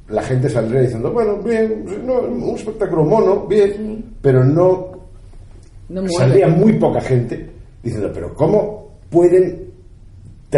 la 0.09 0.21
gente 0.23 0.49
saldría 0.49 0.81
diciendo, 0.81 1.11
bueno, 1.11 1.37
bien, 1.43 1.83
no, 2.05 2.21
un 2.21 2.55
espectáculo 2.55 3.03
mono, 3.03 3.45
bien, 3.47 4.15
pero 4.21 4.43
no 4.43 4.91
No 5.89 6.01
saldría 6.17 6.47
muy 6.47 6.73
poca 6.73 7.01
gente 7.01 7.49
diciendo, 7.83 8.09
pero 8.13 8.33
¿cómo 8.33 8.99
pueden 9.09 9.64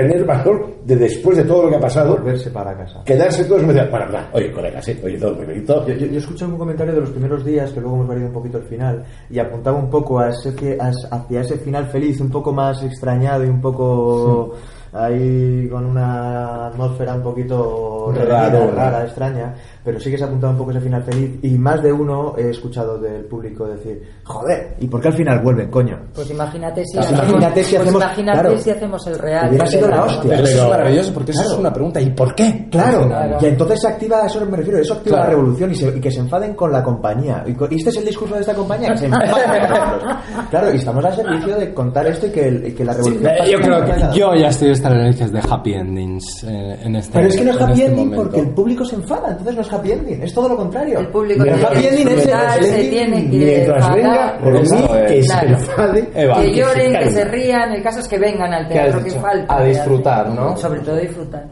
tener 0.01 0.23
valor 0.25 0.67
de 0.86 0.95
después 0.95 1.38
de 1.38 1.43
todo 1.43 1.63
lo 1.63 1.69
que 1.69 1.75
ha 1.77 1.79
pasado, 1.79 2.15
Volverse 2.17 2.51
para 2.51 2.77
casa. 2.77 3.01
quedarse 3.03 3.43
todos 3.45 3.63
y 3.63 3.65
me 3.65 3.73
decían, 3.73 3.89
para, 3.91 4.05
para, 4.05 4.29
oye, 4.33 4.51
colega, 4.51 4.79
sí, 4.81 4.95
oye, 5.03 5.17
todo 5.17 5.33
muy 5.36 5.45
bonito, 5.47 5.88
Yo, 5.88 5.93
yo, 5.95 6.05
yo 6.05 6.19
escuché 6.19 6.45
un 6.45 6.57
comentario 6.57 6.93
de 6.93 7.01
los 7.01 7.10
primeros 7.10 7.43
días, 7.43 7.71
que 7.71 7.79
luego 7.81 7.95
hemos 7.95 8.07
variado 8.07 8.27
un 8.29 8.33
poquito 8.36 8.57
al 8.57 8.63
final, 8.65 9.03
y 9.29 9.39
apuntaba 9.39 9.77
un 9.77 9.89
poco 9.89 10.19
a 10.19 10.29
ese, 10.29 10.53
que- 10.53 10.77
a- 10.79 10.91
hacia 11.15 11.41
ese 11.41 11.57
final 11.57 11.88
feliz, 11.88 12.19
un 12.21 12.29
poco 12.29 12.51
más 12.53 12.83
extrañado 12.83 13.43
y 13.43 13.47
un 13.49 13.60
poco 13.60 14.53
ahí 14.93 15.67
con 15.69 15.86
una 15.86 16.67
atmósfera 16.67 17.15
un 17.15 17.21
poquito 17.23 18.12
¿no? 18.13 18.25
rara, 18.25 19.03
extraña, 19.03 19.53
pero 19.88 20.02
sí 20.02 20.12
que 20.12 20.17
se 20.17 20.26
ha 20.26 20.28
apuntado 20.28 20.52
un 20.52 20.58
poco 20.60 20.71
ese 20.71 20.82
final 20.82 21.02
feliz, 21.02 21.39
y 21.43 21.58
más 21.58 21.82
de 21.82 21.93
uno 21.93 22.36
he 22.38 22.50
escuchado 22.50 22.97
del 23.00 23.23
público 23.23 23.65
decir, 23.65 24.04
joder, 24.26 24.76
¿y 24.82 24.88
por 24.88 25.00
qué 25.00 25.08
al 25.08 25.13
final 25.13 25.39
vuelven, 25.41 25.69
coño? 25.71 25.97
Pues 26.13 26.30
imagínate 26.30 26.84
si, 26.86 26.97
Pues 26.97 27.06
hacemos, 27.08 27.23
imagínate 27.30 27.63
si 27.63 27.69
pues 27.76 27.82
hacemos- 27.88 28.04
imagínate 28.04 28.39
claro. 28.41 28.58
si 28.58 28.69
hacemos 28.69 29.08
el 29.08 29.17
real. 29.19 29.47
Hubiera 29.50 29.65
sido 29.67 29.88
la 29.88 30.04
hostia. 30.04 30.30
Pero 30.36 30.43
eso 30.43 30.63
es 30.65 30.69
maravilloso 30.69 31.13
porque 31.13 31.32
eso 31.32 31.39
claro. 31.41 31.54
es 31.54 31.60
una 31.62 31.71
pregunta. 31.73 32.02
¿Y 32.02 32.10
por 32.12 32.36
qué? 32.36 32.67
Claro, 32.69 33.04
final. 33.04 33.38
y 33.39 33.45
entonces 33.45 33.80
se 33.80 33.88
activa, 33.88 34.23
a 34.23 34.26
eso 34.28 34.45
me 34.45 34.58
refiero, 34.58 34.80
eso 34.80 34.93
activa 34.95 35.15
Claro. 35.19 35.32
la 35.32 35.36
revolución 35.38 35.71
y, 35.71 35.76
se- 35.76 35.97
y 35.97 36.02
que 36.02 36.12
se 36.12 36.19
enfaden 36.19 36.54
con 36.54 36.69
la 36.73 36.84
compañía. 36.84 37.45
Y, 37.47 37.52
y 37.52 37.78
este 37.78 37.89
es 37.91 37.97
el 37.97 38.06
discurso 38.06 38.36
de 38.36 38.41
esta 38.41 38.54
compañía, 38.54 38.91
que 38.91 38.97
se 38.97 39.06
enfaden 39.06 39.62
con 39.62 39.80
nosotros. 39.80 40.13
Claro, 40.50 40.73
y 40.73 40.78
estamos 40.78 41.04
al 41.06 41.15
servicio 41.15 41.56
de 41.58 41.73
contar 41.73 42.08
esto 42.08 42.28
y 42.28 42.32
que, 42.32 42.47
el- 42.50 42.67
y 42.67 42.71
que 42.73 42.84
la 42.84 42.93
revolución... 42.93 43.23
Pase 43.38 43.52
yo 43.52 43.60
creo 43.60 43.86
que 43.86 44.17
yo 44.19 44.36
ya 44.36 44.47
estoy 44.50 44.71
hasta 44.71 44.89
las 44.89 44.97
narices 45.00 45.32
de 45.32 45.39
happy 45.50 45.73
endings 45.73 46.43
eh, 46.43 46.80
en 46.84 46.95
este 46.97 47.13
Pero 47.13 47.28
es 47.30 47.38
que 47.38 47.43
no 47.45 47.52
es 47.52 47.62
happy 47.62 47.71
este 47.73 47.86
ending 47.86 48.06
momento. 48.10 48.23
porque 48.23 48.39
el 48.41 48.50
público 48.50 48.84
se 48.86 48.95
enfada, 48.95 49.30
entonces 49.32 49.56
no 49.56 49.62
es 49.62 49.73
happy 49.73 49.76
ending, 49.85 50.21
es 50.23 50.33
todo 50.33 50.49
lo 50.49 50.57
contrario. 50.57 50.99
El 50.99 51.07
público 51.07 51.43
el 51.43 51.49
tiene 51.53 51.65
happy 51.65 51.81
que 51.81 51.89
ending 51.89 52.07
es 52.07 52.25
el, 52.25 52.63
se 52.63 52.75
ending 52.75 52.89
tiene 52.89 53.29
que 53.29 53.37
mientras 53.37 53.93
venga 53.93 54.37
por 54.43 54.53
mí 54.53 54.87
que 55.07 55.21
se 55.23 55.27
Claro. 55.29 55.47
enfade, 55.49 56.09
Eva, 56.15 56.41
que 56.41 56.55
lloren, 56.55 56.99
que 56.99 57.09
se 57.11 57.25
rían, 57.25 57.71
el 57.73 57.83
caso 57.83 57.99
es 57.99 58.07
que 58.07 58.17
vengan 58.19 58.53
al 58.53 58.67
¿Qué 58.67 58.79
has 58.79 58.85
teatro, 58.91 59.03
que 59.03 59.11
falta. 59.11 59.57
A 59.57 59.63
disfrutar, 59.63 60.29
¿no? 60.29 60.57
Sobre 60.57 60.79
todo 60.81 60.95
disfrutar. 60.97 61.45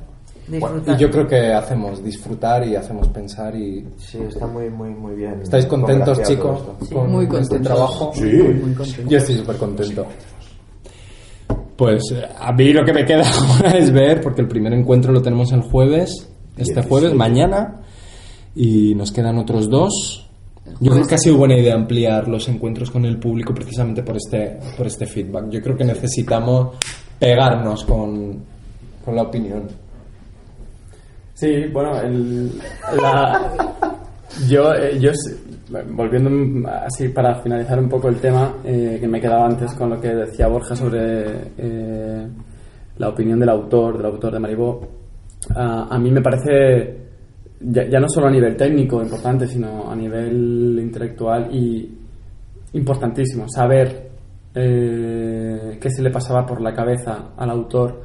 Bueno, 0.47 0.79
y 0.85 0.95
yo 0.97 1.09
creo 1.09 1.25
que 1.27 1.51
hacemos 1.53 2.03
disfrutar 2.03 2.63
y 2.67 2.75
hacemos 2.75 3.07
pensar 3.07 3.55
y 3.55 3.83
Sí, 3.97 4.19
está 4.27 4.45
muy, 4.45 4.69
muy, 4.69 4.89
muy 4.91 5.15
bien. 5.15 5.39
¿Estáis 5.41 5.65
contentos, 5.65 6.21
chicos, 6.21 6.61
con 6.93 7.11
muy 7.11 7.23
este 7.25 7.35
contentos. 7.37 7.61
trabajo? 7.67 8.11
Sí. 8.13 8.25
Muy 8.25 8.73
contentos. 8.75 9.09
Yo 9.09 9.17
estoy 9.17 9.35
súper 9.37 9.55
contento. 9.57 10.05
Pues 11.75 12.03
eh, 12.13 12.25
a 12.39 12.51
mí 12.53 12.71
lo 12.71 12.85
que 12.85 12.93
me 12.93 13.03
queda 13.05 13.23
ahora 13.57 13.71
es 13.71 13.91
ver, 13.91 14.21
porque 14.21 14.41
el 14.41 14.47
primer 14.47 14.71
encuentro 14.73 15.11
lo 15.11 15.21
tenemos 15.21 15.51
el 15.51 15.61
jueves, 15.61 16.11
este 16.57 16.73
17. 16.81 16.87
jueves, 16.89 17.13
mañana, 17.15 17.81
y 18.55 18.95
nos 18.95 19.11
quedan 19.11 19.37
otros 19.37 19.69
dos. 19.69 20.29
Yo 20.79 20.91
creo 20.91 21.05
que 21.05 21.15
ha 21.15 21.19
sido 21.19 21.37
buena 21.37 21.57
idea 21.57 21.75
ampliar 21.75 22.27
los 22.27 22.47
encuentros 22.49 22.89
con 22.89 23.05
el 23.05 23.19
público 23.19 23.53
precisamente 23.53 24.01
por 24.01 24.17
este, 24.17 24.57
por 24.75 24.87
este 24.87 25.05
feedback. 25.05 25.49
Yo 25.49 25.61
creo 25.61 25.77
que 25.77 25.83
necesitamos 25.83 26.77
pegarnos 27.19 27.83
con, 27.85 28.43
con 29.03 29.15
la 29.15 29.23
opinión. 29.23 29.67
Sí, 31.35 31.67
bueno, 31.71 31.99
el, 32.01 32.57
la, 32.99 33.51
yo, 34.47 34.73
eh, 34.73 34.99
yo, 34.99 35.11
volviendo 35.91 36.69
así 36.69 37.09
para 37.09 37.35
finalizar 37.35 37.79
un 37.79 37.89
poco 37.89 38.09
el 38.09 38.17
tema 38.17 38.55
eh, 38.63 38.97
que 38.99 39.07
me 39.07 39.21
quedaba 39.21 39.45
antes 39.45 39.73
con 39.73 39.89
lo 39.89 40.01
que 40.01 40.09
decía 40.09 40.47
Borja 40.47 40.75
sobre 40.75 41.51
eh, 41.57 42.27
la 42.97 43.09
opinión 43.09 43.39
del 43.39 43.49
autor, 43.49 43.97
del 43.97 44.07
autor 44.07 44.33
de 44.33 44.39
Maribó, 44.39 44.81
a 45.53 45.97
mí 45.99 46.09
me 46.09 46.21
parece, 46.21 47.04
ya, 47.59 47.87
ya 47.87 47.99
no 47.99 48.07
solo 48.09 48.27
a 48.27 48.31
nivel 48.31 48.55
técnico 48.55 49.01
importante, 49.01 49.47
sino 49.47 49.89
a 49.89 49.95
nivel 49.95 50.77
intelectual 50.81 51.53
y 51.53 51.97
importantísimo, 52.73 53.47
saber 53.47 54.09
eh, 54.53 55.77
qué 55.79 55.89
se 55.89 56.01
le 56.01 56.11
pasaba 56.11 56.45
por 56.45 56.61
la 56.61 56.73
cabeza 56.73 57.31
al 57.37 57.49
autor, 57.49 58.01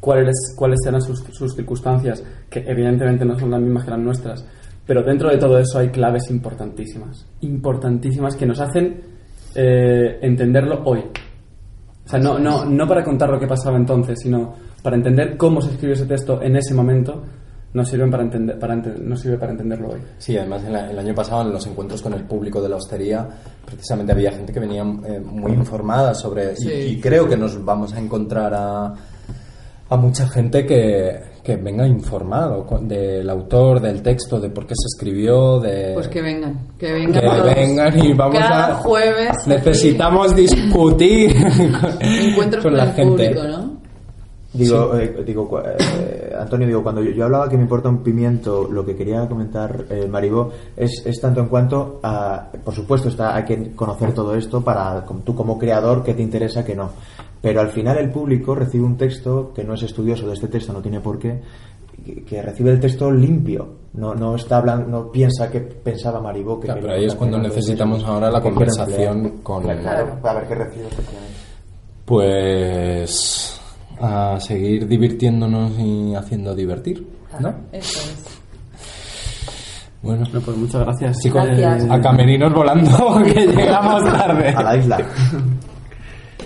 cuáles, 0.00 0.54
cuáles 0.56 0.80
eran 0.86 1.00
sus, 1.00 1.20
sus 1.30 1.54
circunstancias, 1.54 2.22
que 2.48 2.60
evidentemente 2.66 3.24
no 3.24 3.38
son 3.38 3.50
las 3.50 3.60
mismas 3.60 3.84
que 3.84 3.90
las 3.90 4.00
nuestras, 4.00 4.46
pero 4.86 5.02
dentro 5.02 5.30
de 5.30 5.38
todo 5.38 5.58
eso 5.58 5.78
hay 5.78 5.88
claves 5.88 6.30
importantísimas, 6.30 7.26
importantísimas 7.40 8.36
que 8.36 8.46
nos 8.46 8.60
hacen 8.60 9.00
eh, 9.54 10.18
entenderlo 10.20 10.82
hoy. 10.84 11.00
O 12.04 12.08
sea, 12.08 12.18
no, 12.18 12.38
no, 12.38 12.64
no 12.64 12.86
para 12.86 13.02
contar 13.02 13.30
lo 13.30 13.40
que 13.40 13.46
pasaba 13.46 13.76
entonces, 13.76 14.18
sino 14.20 14.54
para 14.82 14.96
entender 14.96 15.36
cómo 15.36 15.62
se 15.62 15.70
escribió 15.70 15.94
ese 15.94 16.06
texto 16.06 16.42
en 16.42 16.56
ese 16.56 16.74
momento, 16.74 17.22
nos 17.74 17.88
sirven 17.88 18.10
para 18.10 18.22
entender, 18.22 18.58
para 18.58 18.74
ente- 18.74 18.98
nos 18.98 19.20
sirve 19.20 19.36
para 19.36 19.52
entenderlo 19.52 19.90
hoy. 19.90 20.00
Sí, 20.18 20.36
además 20.38 20.62
el, 20.64 20.74
el 20.74 20.98
año 20.98 21.14
pasado 21.14 21.42
en 21.42 21.52
los 21.52 21.66
encuentros 21.66 22.00
con 22.00 22.14
el 22.14 22.22
público 22.24 22.62
de 22.62 22.68
la 22.68 22.76
hostería, 22.76 23.28
precisamente 23.66 24.12
había 24.12 24.30
gente 24.32 24.52
que 24.52 24.60
venía 24.60 24.82
eh, 24.82 25.20
muy 25.20 25.52
informada 25.52 26.14
sobre... 26.14 26.52
y- 26.52 26.56
Sí. 26.56 26.70
Y, 26.72 27.00
creo 27.00 27.28
que 27.28 27.36
nos 27.36 27.62
vamos 27.64 27.92
a 27.92 27.98
encontrar 27.98 28.54
a, 28.54 28.94
a 29.88 29.96
mucha 29.96 30.26
gente 30.28 30.64
que, 30.64 31.18
que 31.42 31.56
venga 31.56 31.84
informado 31.86 32.64
con- 32.64 32.86
del 32.86 33.28
autor, 33.28 33.80
del 33.80 34.02
texto, 34.02 34.38
de 34.40 34.50
por 34.50 34.66
qué 34.68 34.74
se 34.76 34.86
escribió, 34.94 35.58
de... 35.58 35.94
Pues 35.94 36.06
que 36.08 36.22
vengan, 36.22 36.68
que 36.78 36.92
vengan. 36.92 37.12
que 37.12 37.20
todos. 37.26 37.54
vengan 37.56 37.98
y 38.06 38.12
vamos 38.12 38.38
Cada 38.38 38.68
a... 38.68 38.74
jueves. 38.74 39.30
aquí, 39.30 39.50
Necesitamos 39.50 40.34
discutir 40.36 41.34
encuentros 42.00 42.62
con, 42.62 42.72
con 42.72 42.76
la 42.78 42.84
el 42.84 42.92
gente. 42.92 43.26
público, 43.30 43.42
¿no? 43.48 43.73
Digo, 44.54 44.96
eh, 44.96 45.24
digo 45.26 45.60
eh, 45.64 46.32
Antonio, 46.38 46.66
digo, 46.68 46.82
cuando 46.82 47.02
yo, 47.02 47.10
yo 47.10 47.24
hablaba 47.24 47.48
que 47.48 47.56
me 47.56 47.64
importa 47.64 47.88
un 47.88 48.04
pimiento, 48.04 48.68
lo 48.70 48.86
que 48.86 48.94
quería 48.94 49.26
comentar 49.28 49.84
eh, 49.90 50.06
Maribó 50.08 50.52
es, 50.76 51.02
es 51.04 51.20
tanto 51.20 51.40
en 51.40 51.48
cuanto 51.48 51.98
a, 52.04 52.50
por 52.64 52.72
supuesto, 52.72 53.08
está, 53.08 53.34
hay 53.34 53.44
que 53.44 53.72
conocer 53.72 54.12
todo 54.14 54.36
esto 54.36 54.62
para 54.62 55.04
como 55.04 55.20
tú 55.20 55.34
como 55.34 55.58
creador 55.58 56.04
que 56.04 56.14
te 56.14 56.22
interesa 56.22 56.64
que 56.64 56.76
no. 56.76 56.90
Pero 57.42 57.60
al 57.60 57.70
final 57.70 57.98
el 57.98 58.10
público 58.10 58.54
recibe 58.54 58.84
un 58.84 58.96
texto 58.96 59.52
que 59.52 59.64
no 59.64 59.74
es 59.74 59.82
estudioso 59.82 60.26
de 60.28 60.34
este 60.34 60.46
texto, 60.46 60.72
no 60.72 60.80
tiene 60.80 61.00
por 61.00 61.18
qué, 61.18 61.40
que, 62.04 62.22
que 62.22 62.40
recibe 62.40 62.70
el 62.70 62.78
texto 62.80 63.10
limpio, 63.10 63.68
no, 63.94 64.14
no 64.14 64.36
está 64.36 64.58
hablando, 64.58 64.86
no 64.86 65.10
piensa 65.10 65.50
que 65.50 65.60
pensaba 65.60 66.20
Maribó 66.20 66.60
que 66.60 66.66
Claro, 66.66 66.80
pero 66.80 66.94
ahí 66.94 67.06
es 67.06 67.14
cuando 67.16 67.38
necesitamos 67.38 67.98
eso, 67.98 68.06
ahora 68.06 68.30
la 68.30 68.40
conversación 68.40 69.38
con- 69.42 69.62
Claro, 69.64 70.16
a 70.22 70.34
ver 70.34 70.46
qué 70.46 70.54
recibe 70.54 70.86
efectivamente. 70.86 71.34
Pues 72.04 73.60
a 74.00 74.38
seguir 74.40 74.86
divirtiéndonos 74.86 75.72
y 75.78 76.14
haciendo 76.14 76.54
divertir, 76.54 77.06
¿no? 77.40 77.54
Eso 77.72 78.00
es. 78.00 78.24
Bueno, 80.02 80.24
Bueno, 80.30 80.40
pues 80.44 80.56
muchas 80.58 80.80
gracias. 80.82 81.18
Gracias. 81.24 81.90
a 81.90 82.00
camerinos 82.00 82.52
volando 82.52 83.22
que 83.24 83.46
llegamos 83.46 84.04
tarde. 84.04 84.50
A 84.50 84.62
la 84.62 84.76
isla. 84.76 84.98